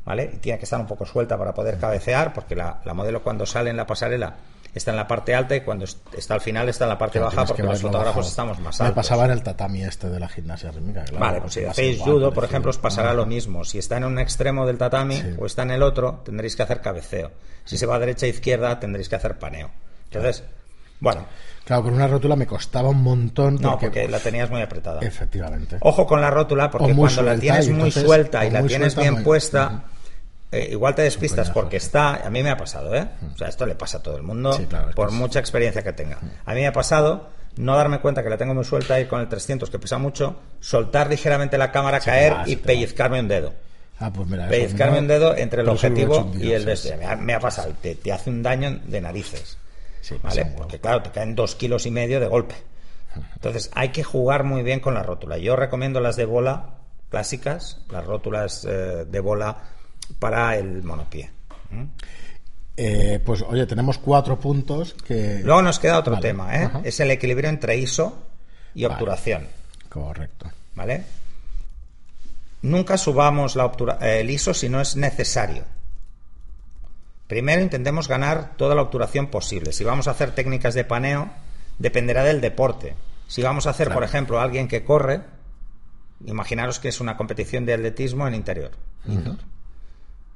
[0.05, 0.31] ¿Vale?
[0.35, 3.47] Y tiene que estar un poco suelta para poder cabecear, porque la, la modelo cuando
[3.47, 4.35] sale en la pasarela
[4.75, 7.19] está en la parte alta y cuando est- está al final está en la parte
[7.19, 8.97] Claro, baja, porque los fotógrafos estamos más Me altos.
[8.97, 11.05] pasaba en el tatami este de la gimnasia rítmica.
[11.05, 13.15] claro, Vale, pues si hacéis judo, por ejemplo, os pasará Ah.
[13.15, 13.65] lo mismo.
[13.65, 15.35] Si está en un extremo del tatami Sí.
[15.39, 17.31] o está en el otro, tendréis que hacer cabeceo.
[17.65, 19.71] Si se va a derecha e izquierda, tendréis que hacer paneo.
[20.05, 20.43] Entonces,
[21.01, 21.27] bueno,
[21.65, 23.57] Claro, con una rótula me costaba un montón.
[23.61, 25.01] no, porque, la tenías muy apretada.
[25.01, 25.77] Efectivamente.
[25.81, 29.01] Ojo con la rótula, porque cuando la tienes muy entonces- suelta y la tienes suelta,
[29.03, 29.85] bien muy- puesta,
[30.51, 32.27] eh, igual te despistas coñazo, porque está.
[32.27, 33.07] A mí me ha pasado, ¿eh?
[33.35, 35.83] O sea, esto le pasa a todo el mundo, Sí, claro, es por mucha experiencia
[35.83, 36.19] que tenga.
[36.45, 39.21] A mí me ha pasado no darme cuenta que la tengo muy suelta, ir con
[39.21, 42.63] el 300, que pesa mucho, soltar ligeramente la cámara, Sí, caer va, y va.
[42.63, 43.53] pellizcarme un dedo.
[44.01, 46.67] Ah, pues mira, pellizcarme no- un dedo entre el he objetivo día, y el sí,
[46.67, 46.91] de sí.
[46.99, 49.59] Me ha, me ha pasado, te hace un daño de narices.
[50.03, 50.53] Sí, ¿Vale?
[50.57, 52.57] Porque claro, te caen dos kilos y medio de golpe.
[53.35, 55.39] Entonces hay que jugar muy bien con la rótula.
[55.39, 56.75] Yo recomiendo las de bola
[57.09, 59.57] clásicas, las rótulas eh, de bola
[60.19, 61.31] para el monopié.
[61.71, 61.85] ¿Mm?
[62.77, 65.41] Eh, pues oye, tenemos cuatro puntos que...
[65.45, 66.65] Luego nos queda otro Vale, tema, ¿eh?
[66.65, 66.81] ajá.
[66.85, 68.27] es el equilibrio entre ISO
[68.75, 69.47] y obturación.
[69.89, 70.51] Correcto.
[70.75, 71.05] ¿Vale?
[72.63, 75.65] Nunca subamos la el ISO si no es necesario.
[77.33, 79.73] Primero intentemos ganar toda la obturación posible.
[79.73, 81.31] Si vamos a hacer técnicas de paneo,
[81.79, 82.95] dependerá del deporte.
[83.27, 85.23] Si vamos a hacer, por ejemplo, alguien que corre,
[86.27, 88.73] imaginaros que es una competición de atletismo en interior,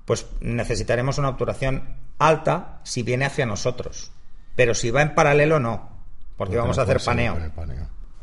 [0.07, 4.11] pues necesitaremos una obturación alta si viene hacia nosotros.
[4.55, 5.91] Pero si va en paralelo, no,
[6.39, 7.37] porque vamos a hacer paneo.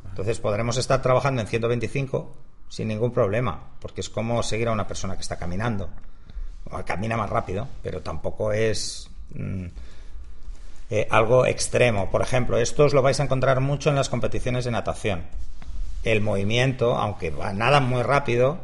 [0.09, 2.36] Entonces podremos estar trabajando en 125
[2.69, 5.91] sin ningún problema, porque es como seguir a una persona que está caminando
[6.86, 9.65] camina más rápido, pero tampoco es mm,
[10.89, 12.09] eh, algo extremo.
[12.12, 15.23] Por ejemplo, esto os lo vais a encontrar mucho en las competiciones de natación.
[16.03, 18.59] El movimiento, aunque va nada muy rápido,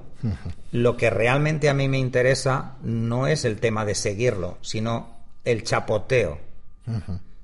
[0.72, 5.64] lo que realmente a mí me interesa no es el tema de seguirlo, sino el
[5.64, 6.40] chapoteo.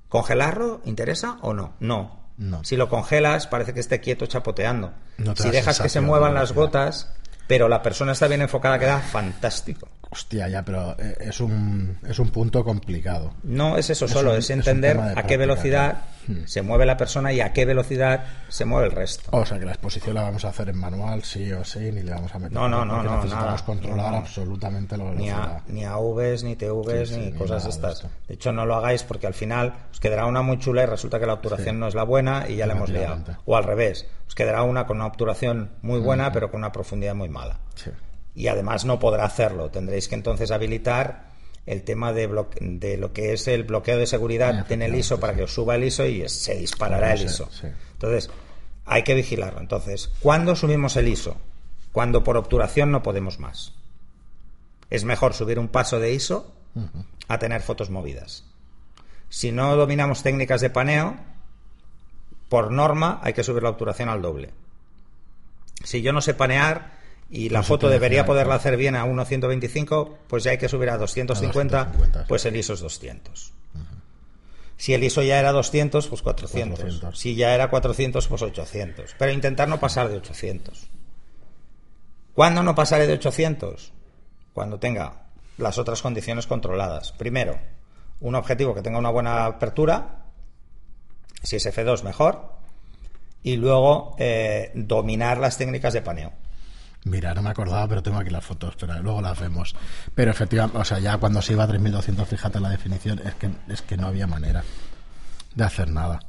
[0.09, 1.73] ¿Congelarlo interesa o no?
[1.79, 2.25] No.
[2.63, 4.93] Si lo congelas, parece que esté quieto chapoteando.
[5.35, 7.09] si dejas que se muevan las gotas,
[7.47, 9.87] pero la persona está bien enfocada, queda fantástico.
[10.15, 13.33] Hostia, ya, pero eh, es un, es un punto complicado.
[13.43, 16.45] No es eso solo, es, entender a qué velocidad hmm.
[16.45, 19.29] se mueve la persona y a qué velocidad se mueve el resto.
[19.33, 22.01] O sea, que la exposición la vamos a hacer en manual, sí o sí, ni
[22.01, 22.53] le vamos a meter.
[22.53, 23.15] No, no, no, no.
[23.17, 25.63] Necesitamos controlar absolutamente la velocidad.
[25.67, 28.07] Ni a, ni Vs, ni TVs, ni cosas de estas.
[28.29, 31.19] De, hecho, no lo hagáis porque al final os quedará una muy chula y resulta
[31.19, 33.17] que la obturación no es la buena y ya la hemos liado.
[33.43, 37.15] O al revés, os quedará una con una obturación muy buena, pero con una profundidad
[37.15, 37.59] muy mala.
[37.75, 37.91] Sí
[38.35, 39.71] y además no podrá hacerlo.
[39.71, 41.31] Tendréis que entonces habilitar
[41.65, 45.35] el tema de, de lo que es el bloqueo de seguridad en el ISO para
[45.35, 47.49] que os suba el ISO y se disparará el ISO.
[47.93, 48.29] Entonces,
[48.85, 49.59] hay que vigilarlo.
[49.59, 51.37] Entonces, ¿cuándo subimos el ISO?
[51.91, 53.73] Cuando por obturación no podemos más.
[54.89, 56.53] Es mejor subir un paso de ISO
[57.27, 58.43] a tener fotos movidas.
[59.29, 61.17] Si no dominamos técnicas de paneo,
[62.49, 64.51] por norma hay que subir la obturación al doble.
[65.83, 70.43] Si yo no sé panear, y la foto debería poderla hacer bien a 1.125, pues
[70.43, 71.91] ya hay que subir a 250,
[72.27, 73.53] pues el ISO es 200.
[74.77, 77.17] Si el ISO ya era 200, pues 400.
[77.17, 79.15] Si ya era 400, pues 800.
[79.17, 80.89] Pero intentar no pasar de 800.
[82.33, 83.93] ¿Cuándo no pasaré de 800?
[84.53, 85.23] Cuando tenga
[85.57, 87.13] las otras condiciones controladas.
[87.13, 87.57] Primero,
[88.19, 90.25] un objetivo que tenga una buena apertura.
[91.41, 92.55] Si es F2, mejor.
[93.43, 96.33] Y luego, eh, dominar las técnicas de paneo.
[97.05, 99.75] Mira, no me acordaba, pero tengo aquí las fotos, pero luego las vemos.
[100.15, 103.51] Pero efectivamente, o sea, ya cuando se iba a 3200, fíjate la definición, es que,
[103.67, 104.63] es que no había manera
[105.53, 106.19] de hacer nada.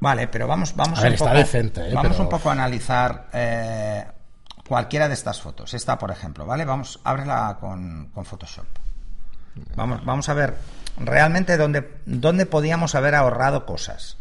[0.00, 1.94] Vale, pero vamos, vamos, a ver, está decente, ¿eh?
[1.94, 4.06] vamos un poco a analizar eh,
[4.68, 5.72] cualquiera de estas fotos.
[5.72, 6.66] Esta, por ejemplo, ¿vale?
[6.66, 8.66] Vamos, ábrela con, con Photoshop.
[9.76, 10.56] Vamos, vamos a ver
[10.98, 14.18] realmente dónde, dónde podíamos haber ahorrado cosas.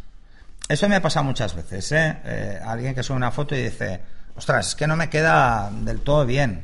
[0.69, 2.17] Eso me ha pasado muchas veces, ¿eh?
[2.23, 4.01] eh alguien que sube una foto y dice
[4.37, 6.63] ostras, es que no me queda del todo bien.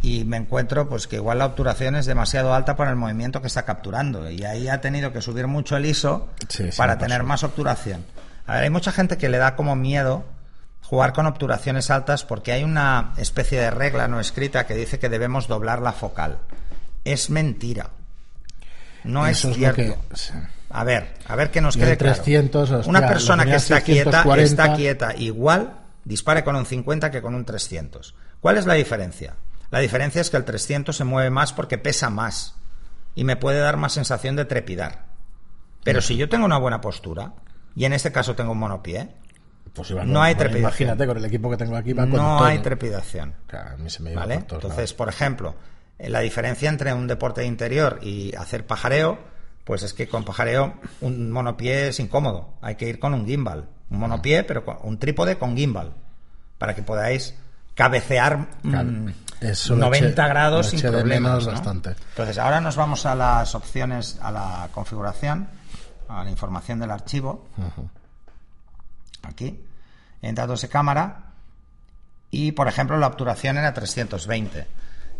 [0.00, 3.46] Y me encuentro pues que igual la obturación es demasiado alta para el movimiento que
[3.46, 4.30] está capturando.
[4.30, 6.28] Y ahí ha tenido que subir mucho el ISO
[6.76, 8.04] para tener más obturación.
[8.46, 10.24] A ver, hay mucha gente que le da como miedo
[10.82, 15.08] jugar con obturaciones altas porque hay una especie de regla no escrita que dice que
[15.08, 16.38] debemos doblar la focal.
[17.04, 17.90] Es mentira.
[19.04, 19.96] No es cierto.
[20.70, 22.22] A ver, a ver que nos quede claro.
[22.86, 27.44] Una persona que está quieta está quieta igual dispare con un 50 que con un
[27.44, 28.14] 300.
[28.40, 29.36] ¿Cuál es la diferencia?
[29.70, 32.56] La diferencia es que el 300 se mueve más porque pesa más
[33.14, 35.06] y me puede dar más sensación de trepidar.
[35.82, 37.34] Pero si yo tengo una buena postura,
[37.76, 39.08] y en este caso tengo un monopié,
[39.74, 40.88] pues no hay trepidación.
[40.88, 41.94] Imagínate con el equipo que tengo aquí.
[41.94, 43.34] no hay trepidación.
[44.52, 45.54] Entonces, por ejemplo,
[45.98, 49.18] eh, la diferencia entre un deporte de interior y hacer pajareo,
[49.64, 52.54] pues es que con pajareo un monopié es incómodo.
[52.60, 55.92] Hay que ir con un gimbal un monopié, pero con un trípode con gimbal,
[56.58, 57.34] para que podáis
[57.74, 61.46] cabecear 90 mm, grados sin problemas.
[61.46, 65.48] Entonces, ahora nos vamos a las opciones, a la configuración,
[66.08, 67.48] a la información del archivo.
[69.22, 69.64] Aquí,
[70.22, 71.30] en datos de cámara.
[72.30, 74.66] Y, por ejemplo, la obturación era 320.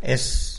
[0.03, 0.54] Es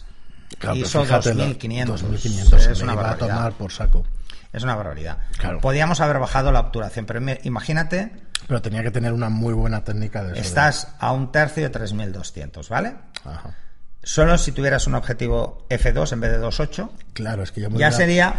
[0.75, 2.01] ISO 2500.
[2.01, 4.05] 2500 es una a tomar por saco.
[4.51, 5.17] Es una barbaridad.
[5.61, 8.11] Podíamos haber bajado la obturación, pero imagínate.
[8.47, 12.69] Pero tenía que tener una muy buena técnica de Estás a un tercio de 3200,
[12.69, 12.95] ¿vale?
[13.23, 13.55] Ajá.
[14.03, 16.89] Solo si tuvieras un objetivo F2 en vez de 2.8.
[17.13, 18.35] Claro, es que ya, ya sería.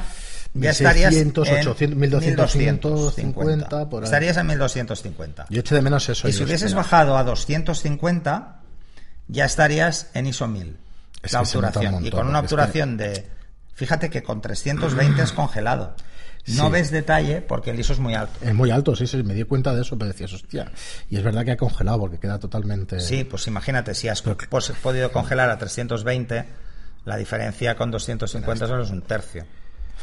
[0.54, 1.34] Ya estarías en
[1.98, 5.46] 1250, por Estarías en 1250.
[5.50, 6.28] Yo eché de menos eso.
[6.28, 8.60] Y si hubieses bajado a 250,
[9.28, 10.78] ya estarías en ISO 1000.
[11.30, 12.06] La obturación.
[12.06, 13.26] y con una obturación de
[13.74, 15.94] Fíjate que con 320 es congelado.
[16.46, 16.72] No Sí.
[16.72, 18.38] ves detalle porque el ISO es muy alto.
[18.40, 20.70] Es muy alto, sí, sí, me di cuenta de eso, pero decías, hostia.
[21.10, 23.00] Y es verdad que ha congelado porque queda totalmente.
[23.00, 26.46] Sí, pues imagínate, si has pos- podido congelar a 320,
[27.04, 29.44] la diferencia con 250 solo es un tercio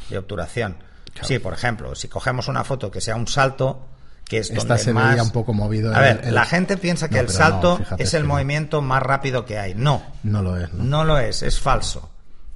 [0.10, 0.78] de obturación.
[1.14, 1.28] Claro.
[1.28, 3.88] Sí, por ejemplo, si cogemos una foto que sea un salto,
[4.26, 5.10] que es Esta donde se más...
[5.12, 7.80] veía un poco movido A ver, el- la gente piensa que No, el no, salto
[7.98, 8.30] es el no.
[8.30, 9.76] movimiento más rápido que hay.
[9.76, 11.04] No, No lo es, ¿no?
[11.04, 12.10] lo es, es falso.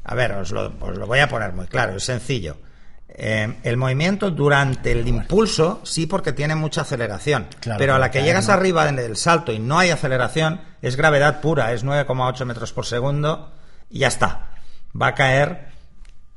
[0.03, 2.57] A ver, os lo, os lo voy a poner muy claro, es sencillo.
[3.09, 7.47] Eh, el movimiento durante el impulso, sí, porque tiene mucha aceleración.
[7.59, 8.53] Claro, pero a la que llegas no.
[8.53, 12.85] arriba en el salto y no hay aceleración, es gravedad pura, es 9,8 metros por
[12.85, 13.51] segundo
[13.89, 14.49] y ya está.
[14.99, 15.67] Va a caer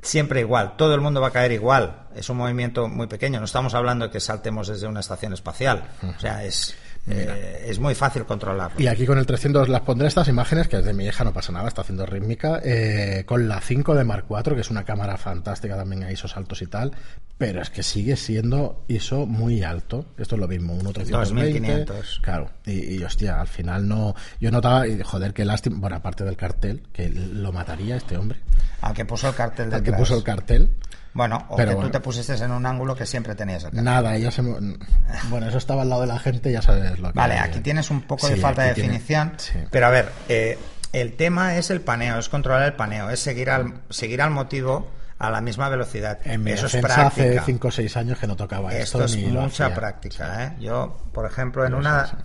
[0.01, 2.07] siempre igual, todo el mundo va a caer igual.
[2.15, 5.83] Es un movimiento muy pequeño, no estamos hablando de que saltemos desde una estación espacial.
[6.17, 6.75] O sea, es,
[7.07, 8.79] eh, es muy fácil controlarlo.
[8.79, 11.51] Y aquí con el 300 las pondré estas imágenes, que desde mi hija no pasa
[11.51, 15.17] nada, está haciendo rítmica, eh, con la 5 de Mark IV, que es una cámara
[15.17, 16.91] fantástica también a ISOs altos y tal,
[17.37, 20.05] pero es que sigue siendo ISO muy alto.
[20.17, 21.59] Esto es lo mismo, 1320.
[21.59, 22.19] 2500.
[22.21, 24.13] Claro, y, y, hostia, al final no.
[24.39, 28.39] Yo notaba, y joder, qué lástima, bueno, aparte del cartel, que lo mataría este hombre,
[28.81, 30.69] Al que puso el cartel de al que puso el cartel.
[31.13, 31.89] Bueno, o Pero que bueno.
[31.89, 33.71] tú te pusiste en un ángulo que siempre tenías.
[33.73, 34.41] Nada, ella se.
[34.41, 37.17] Bueno, eso estaba al lado de la gente, ya sabes lo que.
[37.19, 39.59] Vale, aquí tienes un poco de falta de tiene- definición, sí.
[39.69, 40.57] pero a ver, eh,
[40.93, 44.89] el tema es el paneo, es controlar el paneo, es seguir al, seguir al motivo
[45.19, 46.19] a la misma velocidad.
[46.25, 47.43] En mi Eso es defensa hace práctica.
[47.45, 50.45] 5 o 6 años que no tocaba esto, Esto es mucha práctica.
[50.45, 50.53] ¿eh?
[50.61, 52.07] Yo, por ejemplo, en una...
[52.07, 52.15] sí.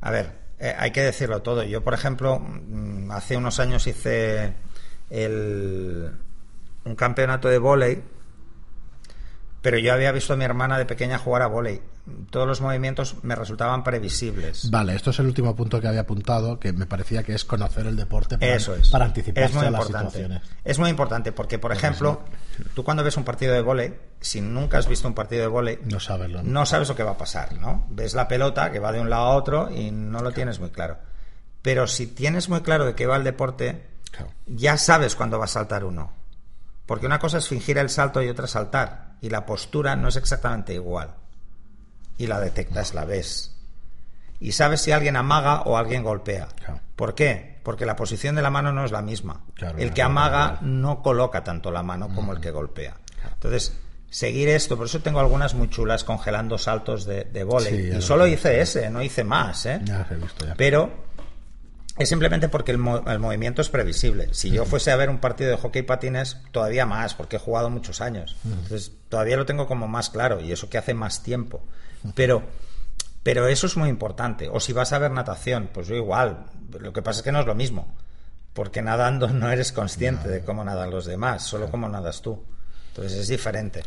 [0.00, 1.62] A ver, eh, hay que decirlo todo.
[1.62, 4.54] Yo, por ejemplo, mm, hace unos años hice
[5.10, 6.12] el,
[6.88, 8.02] un campeonato de vóley,
[9.60, 11.80] pero yo había visto a mi hermana de pequeña jugar a vóley.
[12.30, 14.70] Todos los movimientos me resultaban previsibles.
[14.70, 17.86] Vale, esto es el último punto que había apuntado, que me parecía que es conocer
[17.86, 18.88] el deporte para, Eso es.
[18.88, 20.10] para anticiparse es muy a las importante.
[20.16, 20.42] situaciones.
[20.64, 22.22] Es muy importante porque, por ejemplo,
[22.74, 25.78] tú cuando ves un partido de vóley, si nunca has visto un partido de vóley,
[25.84, 26.42] No saberlo.
[26.42, 26.50] ¿no?
[26.50, 27.84] no sabes lo que va a pasar, ¿no?
[27.90, 30.70] Ves la pelota que va de un lado a otro y no lo tienes muy
[30.70, 30.96] claro.
[31.60, 33.84] Pero si tienes muy claro de qué va el deporte,
[34.46, 36.12] ya sabes cuándo va a saltar uno.
[36.88, 39.16] Porque una cosa es fingir el salto y otra saltar.
[39.20, 41.16] Y la postura no es exactamente igual.
[42.16, 43.54] Y la detectas, la ves.
[44.40, 46.48] Y sabes si alguien amaga o alguien golpea.
[46.56, 46.80] Claro.
[46.96, 47.60] ¿Por qué?
[47.62, 49.42] Porque la posición de la mano no es la misma.
[49.52, 52.96] Claro, el que amaga no, coloca tanto la mano como el que golpea.
[53.34, 57.46] Entonces, seguir esto, por eso tengo algunas muy chulas congelando saltos de, de.
[57.60, 59.82] Sí, y lo solo hice ese, no hice más, ¿eh?
[59.84, 60.54] Ya visto ya.
[60.56, 61.07] Pero
[61.98, 64.28] es simplemente porque el, mo- el movimiento es previsible.
[64.32, 67.70] Si yo fuese a ver un partido de hockey patines, todavía más, porque he jugado
[67.70, 68.36] muchos años.
[68.44, 71.62] Entonces, todavía lo tengo como más claro, y eso que hace más tiempo.
[72.14, 72.42] Pero,
[73.22, 74.48] pero eso es muy importante.
[74.50, 76.46] O si vas a ver natación, pues yo igual.
[76.78, 77.94] Lo que pasa es que no es lo mismo.
[78.52, 82.44] Porque nadando no eres consciente de cómo nadan los demás, solo cómo nadas tú.
[82.88, 83.82] Entonces es diferente.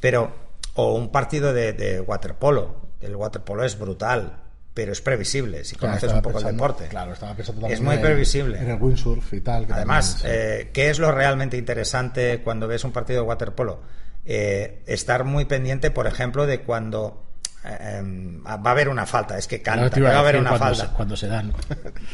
[0.00, 0.32] Pero,
[0.74, 2.88] o un partido de, de waterpolo.
[3.00, 6.86] El waterpolo es brutal, pero es previsible si Claro, conoces un poco el deporte.
[6.88, 8.58] Claro, estaba pensando Es también muy en- previsible.
[8.58, 9.66] En el windsurf y tal.
[9.66, 10.46] que Además, también, sí.
[10.62, 13.80] eh, ¿qué es lo realmente interesante cuando ves un partido de waterpolo?
[14.24, 17.26] Eh, estar muy pendiente, por ejemplo, de cuando
[17.64, 19.36] eh, em, va a haber una falta.
[19.36, 20.86] Es que canta, va a haber una cuando falta.
[20.86, 21.52] se- cuando se dan.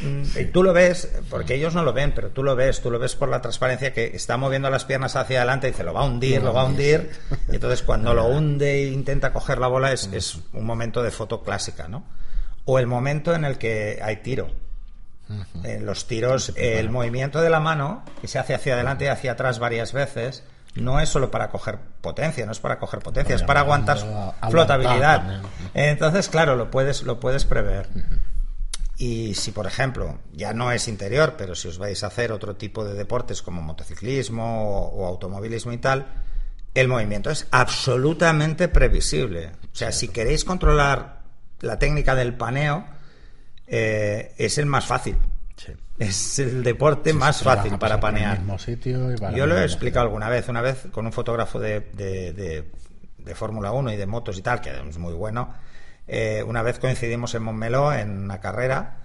[0.01, 2.91] Mm, Y tú lo ves, porque ellos no lo ven, pero tú lo ves, tú
[2.91, 5.93] lo ves por la transparencia que está moviendo las piernas hacia adelante y dice, lo
[5.93, 7.11] va a hundir, lo va a hundir.
[7.49, 11.11] Y entonces cuando lo hunde e intenta coger la bola es, es un momento de
[11.11, 12.03] foto clásica, ¿no?
[12.67, 14.51] O el momento en el que hay tiro.
[15.63, 19.31] En los tiros, el movimiento de la mano, que se hace hacia adelante y hacia
[19.33, 20.43] atrás varias veces,
[20.75, 23.97] no es solo para coger potencia, no es para coger potencia, es para aguantar
[24.49, 25.41] flotabilidad.
[25.73, 27.89] Entonces, claro, lo puedes, lo puedes prever.
[28.97, 32.55] Y si, por ejemplo, ya no es interior, pero si os vais a hacer otro
[32.55, 36.07] tipo de deportes como motociclismo o, o automovilismo y tal,
[36.73, 39.51] el movimiento es absolutamente previsible.
[39.71, 41.16] O sea, si queréis controlar
[41.61, 42.85] la técnica del paneo,
[43.67, 45.17] eh, es el más fácil.
[45.55, 45.73] Sí.
[45.99, 48.37] Es el deporte más Sí, trabaja fácil para por el panear.
[48.39, 51.59] mismo sitio y para Yo lo he explicado alguna vez, una vez con un fotógrafo
[51.59, 52.71] de, de, de-
[53.17, 55.53] de Fórmula 1 y de motos y tal, que es muy bueno.
[56.07, 58.99] Eh, una vez coincidimos en Montmeló en una carrera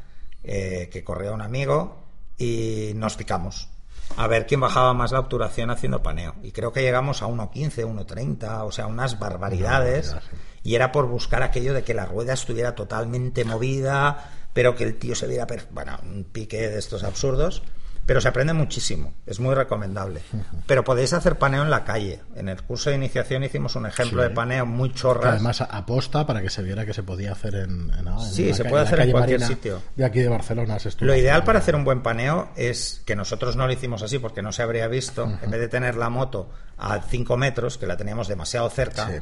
[0.45, 2.07] eh, que corría un amigo
[2.39, 3.69] y nos picamos
[4.17, 6.37] a ver quién bajaba más la obturación haciendo paneo.
[6.43, 10.11] Y creo que llegamos a 1.15, 1.30, o sea, unas barbaridades.
[10.11, 14.77] Una barbaridad, Y era por buscar aquello de que la rueda estuviera totalmente movida, pero
[14.77, 15.47] que el tío se viera.
[15.71, 17.63] Bueno, un pique de estos absurdos.
[18.05, 20.23] Pero se aprende muchísimo, es muy recomendable.
[20.67, 22.21] Pero podéis hacer paneo en la calle.
[22.35, 24.29] En el curso de iniciación hicimos un ejemplo Sí.
[24.29, 25.35] de paneo muy Que chorras.
[25.35, 28.55] además aposta para que se viera que se podía hacer en, en- en Sí, la
[28.57, 29.83] se puede hacer en cualquier Marina sitio.
[29.95, 30.81] De aquí de Barcelona.
[30.81, 34.19] se Lo ideal para hacer un buen paneo es que nosotros no lo hicimos así
[34.19, 35.39] porque no se habría visto.
[35.41, 39.15] En vez de tener la moto a 5 metros, que la teníamos demasiado cerca, Sí.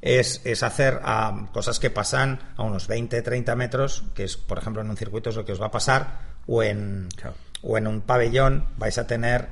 [0.00, 4.58] Es, es hacer ah, cosas que pasan a unos 20, 30 metros, que es, por
[4.58, 7.34] ejemplo, en un circuito es lo que os va a pasar, o en, Claro.
[7.62, 9.48] o en un pabellón vais a tener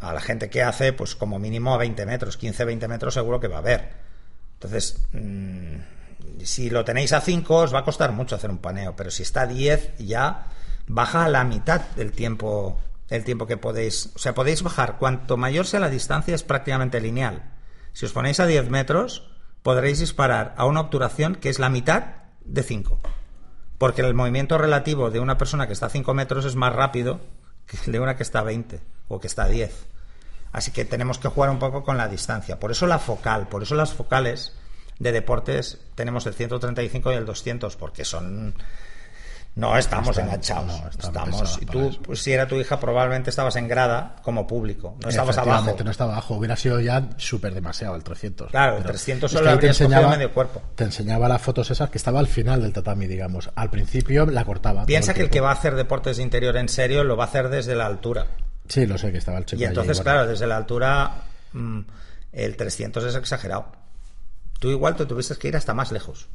[0.00, 3.38] a la gente que hace, pues como mínimo a 20 metros, 15, 20 metros seguro
[3.38, 3.90] que va a haber.
[4.54, 5.76] Entonces, mm,
[6.42, 9.22] si lo tenéis a 5, os va a costar mucho hacer un paneo, pero si
[9.22, 10.46] está a 10, ya
[10.88, 12.80] baja a la mitad del tiempo,
[13.10, 14.10] el tiempo que podéis.
[14.14, 14.98] O sea, podéis bajar.
[14.98, 17.42] Cuanto mayor sea la distancia, es prácticamente lineal.
[17.92, 19.31] Si os ponéis a 10 metros,
[19.62, 22.04] podréis disparar a una obturación que es la mitad
[22.44, 23.00] de 5.
[23.78, 27.20] Porque el movimiento relativo de una persona que está a 5 metros es más rápido
[27.66, 29.86] que el de una que está a 20 o que está a 10.
[30.52, 32.60] Así que tenemos que jugar un poco con la distancia.
[32.60, 34.52] Por eso la focal, por eso las focales
[34.98, 38.54] de deportes tenemos el 135 y el 200, porque son...
[39.54, 40.80] No estamos enganchados.
[40.80, 44.96] no, estamos, y tú, pues, si era tu hija, probablemente estabas en grada como público.
[45.02, 45.76] No estabas abajo.
[45.84, 46.36] No estaba abajo.
[46.36, 48.50] Hubiera sido ya súper demasiado el 300.
[48.50, 50.62] Claro, el Pero 300 es solo cogido enseñaba- medio cuerpo.
[50.74, 53.50] Te enseñaba las fotos esas que estaba al final del tatami, digamos.
[53.54, 54.86] Al principio la cortaba.
[54.86, 57.26] Piensa que el que va a hacer deportes de interior en serio lo va a
[57.26, 58.26] hacer desde la altura.
[58.68, 61.10] Sí, lo sé, que estaba el chico Y entonces, claro, desde la altura
[61.52, 61.80] mm,
[62.32, 63.66] el 300 es exagerado.
[64.58, 66.28] Tú igual te tuviste que ir hasta más lejos.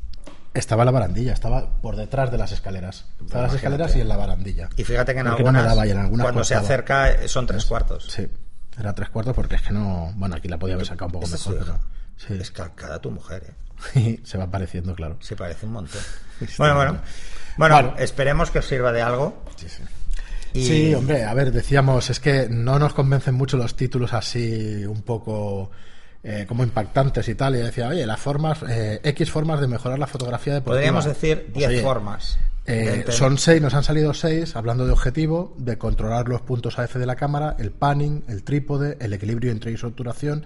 [0.57, 3.05] Estaba la barandilla, estaba por detrás de las escaleras.
[3.21, 4.69] Estaba las escaleras y en la barandilla.
[4.75, 7.27] Y fíjate que en Porque no me algunas, daba y en algunas cuando se acerca
[7.27, 8.05] son tres cuartos.
[8.09, 8.27] Sí,
[8.79, 10.11] era tres cuartos porque es que no.
[10.15, 12.39] Bueno, aquí la podía haber sacado un poco es mejor, pero.
[12.41, 13.53] Es calcada tu mujer,
[13.95, 14.19] ¿eh?
[14.23, 15.17] se va apareciendo, claro.
[15.19, 16.01] Se parece un montón.
[16.57, 16.97] Bueno, bueno.
[17.57, 17.95] Bueno, Bueno.
[17.97, 19.43] esperemos que os sirva de algo.
[19.55, 19.83] Sí, sí.
[20.53, 24.85] Y- Sí, hombre, a ver, decíamos, es que no nos convencen mucho los títulos así
[24.85, 25.69] un poco
[26.29, 27.55] eh, como impactantes y tal.
[27.55, 30.75] Y decía, oye, las formas, eh, X formas de mejorar la fotografía deportiva.
[30.75, 32.37] Podríamos decir Pues, 10 oye, formas.
[32.65, 36.95] eh, son seis, nos han salido seis, hablando de objetivo, de controlar los puntos AF
[36.95, 40.45] de la cámara, el panning, el trípode, el equilibrio entre ISO obturación.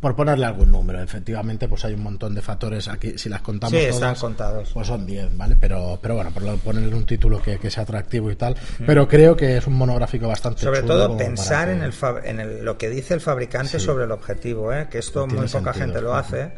[0.00, 3.18] Por ponerle algún número, efectivamente, pues hay un montón de factores aquí.
[3.18, 4.70] Si las contamos Sí, están contados.
[4.72, 5.56] pues son 10, ¿vale?
[5.60, 8.56] Pero, pero bueno, por ponerle un título que, que sea atractivo y tal.
[8.86, 11.92] Pero creo que es un monográfico bastante Sobre chulo todo pensar en, el
[12.24, 13.84] en el- lo que dice el fabricante Sí.
[13.86, 14.88] sobre el objetivo, ¿eh?
[14.90, 15.86] que esto tiene muy poca sentido.
[15.86, 16.52] gente lo hace.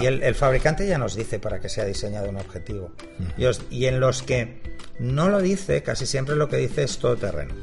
[0.00, 2.92] Y el, el fabricante ya nos dice para qué se ha diseñado un objetivo.
[3.36, 4.62] y, os- y en los que
[5.00, 7.54] no lo dice, casi siempre lo que dice es todoterreno.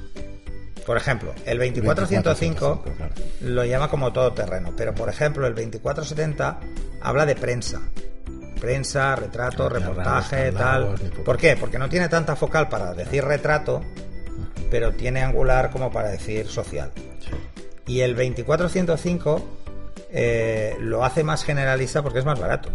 [0.87, 3.13] Por ejemplo, el 24-105 claro.
[3.41, 6.59] lo llama como todoterreno, pero por ejemplo el 24-70
[7.01, 7.81] habla de prensa.
[8.61, 10.95] Prensa, retrato, reportaje, tal.
[11.25, 11.57] ¿Por qué?
[11.57, 13.81] Porque no tiene tanta focal para decir retrato,
[14.71, 16.89] pero tiene angular como para decir social.
[17.19, 17.31] Sí.
[17.95, 19.43] Y el 24-105
[20.13, 22.69] eh, lo hace más generalista porque es más barato.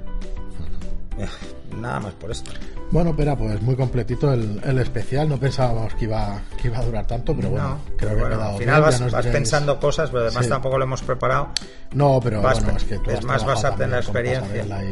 [1.80, 2.50] Nada más por esto.
[2.92, 5.28] Bueno, pero pues muy completito el, el especial.
[5.28, 8.26] No pensábamos que iba, que iba a durar tanto, pero bueno, No, creo que bueno,
[8.26, 10.50] ha quedado al final bien, vas, vas pensando cosas, pero además Sí.
[10.50, 11.48] tampoco lo hemos preparado.
[11.94, 14.36] No, pero vas- bueno, es que tú es has más trabajado basarte en la también
[14.36, 14.84] con experiencia.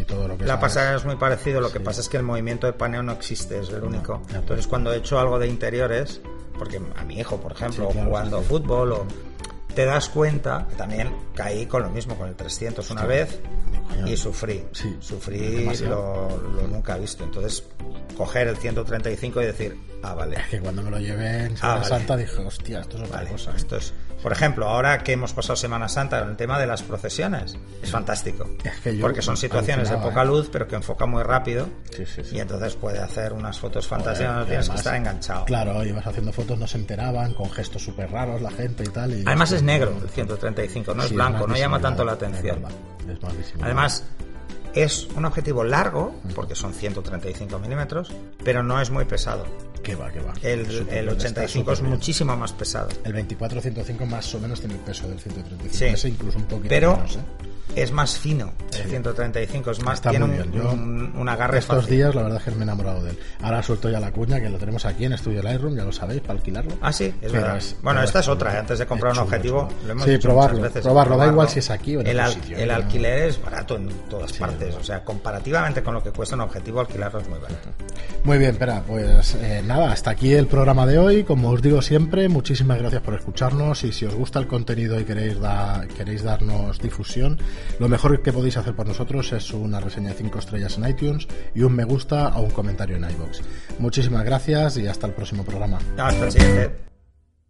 [0.00, 2.24] Y, todo lo que La pasarela es muy parecido, lo que pasa es que el
[2.24, 4.22] movimiento de paneo no existe, es el único.
[4.32, 6.20] ya, Entonces cuando he hecho algo de interiores,
[6.58, 8.44] porque a mi hijo, por ejemplo, Sí, claro, jugando sí.
[8.48, 9.06] fútbol o
[9.74, 13.40] te das cuenta, que también caí con lo mismo, con el 300 una vez
[14.06, 17.24] y sufrí, Sí, sufrí lo, lo nunca visto.
[17.24, 17.64] Entonces
[18.16, 21.56] coger el 135 y decir, ah, vale, Es que cuando me lo llevé en Ah,
[21.56, 21.88] Semana vale.
[21.88, 23.52] Santa dije, hostia, esto es otra Vale, cosa.
[23.56, 23.92] esto es.
[24.22, 28.50] Por ejemplo, ahora que hemos pasado Semana Santa el tema de las procesiones, es fantástico.
[28.62, 30.26] Es que yo porque son situaciones de poca ¿eh?
[30.26, 31.66] luz, pero que enfoca muy rápido.
[31.96, 32.36] Sí, sí, sí.
[32.36, 35.46] Y entonces puede hacer unas fotos fantásticas, no tienes que estar enganchado.
[35.46, 39.10] Claro, ibas haciendo fotos, no se enteraban, con gestos súper raros la gente y tal.
[39.12, 42.62] y- Además es negro el 135, no es blanco, no llama tanto la es atención.
[43.08, 43.62] Es.
[43.62, 44.04] Además,
[44.74, 48.12] es un objetivo largo, porque son 135 milímetros,
[48.44, 49.44] pero no es muy pesado.
[49.82, 50.32] que va, que va.
[50.42, 52.88] El, el bien, está 85 es muchísimo más pesado.
[53.04, 55.74] El 24-105 más o menos tiene el peso del 135.
[55.74, 55.84] Sí.
[55.86, 57.20] Ese incluso un poquito Pero menos, ¿eh?
[57.76, 58.88] Es más fino el Sí.
[58.90, 60.62] 135, es más, Está tiene muy un, bien.
[60.62, 61.96] Yo un- un agarre Estos fácil.
[61.96, 63.18] días la verdad es que me he enamorado de él.
[63.42, 66.20] Ahora suelto ya la cuña que lo tenemos aquí en Estudio Lightroom, ya lo sabéis,
[66.20, 66.72] para alquilarlo.
[66.80, 67.56] Ah, sí, es Pero verdad.
[67.58, 68.34] es- bueno, esta es chulo.
[68.34, 68.58] otra, ¿eh?
[68.58, 69.86] antes de comprar Es un chulo, objetivo, chulo.
[69.86, 70.82] lo hemos Sí, dicho probarlo, veces.
[70.82, 72.72] probarlo, da igual si es aquí o en el, al- sitio, el ¿eh?
[72.72, 76.34] alquiler es barato en todas Sí, partes, es o sea, comparativamente con lo que cuesta
[76.36, 77.68] un objetivo, alquilarlo es muy barato.
[78.24, 81.24] Muy bien, espera, pues eh, nada, hasta aquí el programa de hoy.
[81.24, 85.04] Como os digo siempre, muchísimas gracias por escucharnos y si os gusta el contenido y
[85.04, 87.38] queréis, da- queréis darnos difusión,
[87.78, 91.26] lo mejor que podéis hacer por nosotros es una reseña de 5 estrellas en iTunes
[91.54, 93.42] y un me gusta o un comentario en iBox.
[93.78, 95.78] Muchísimas gracias y hasta el próximo programa.
[95.96, 96.89] Hasta el siguiente.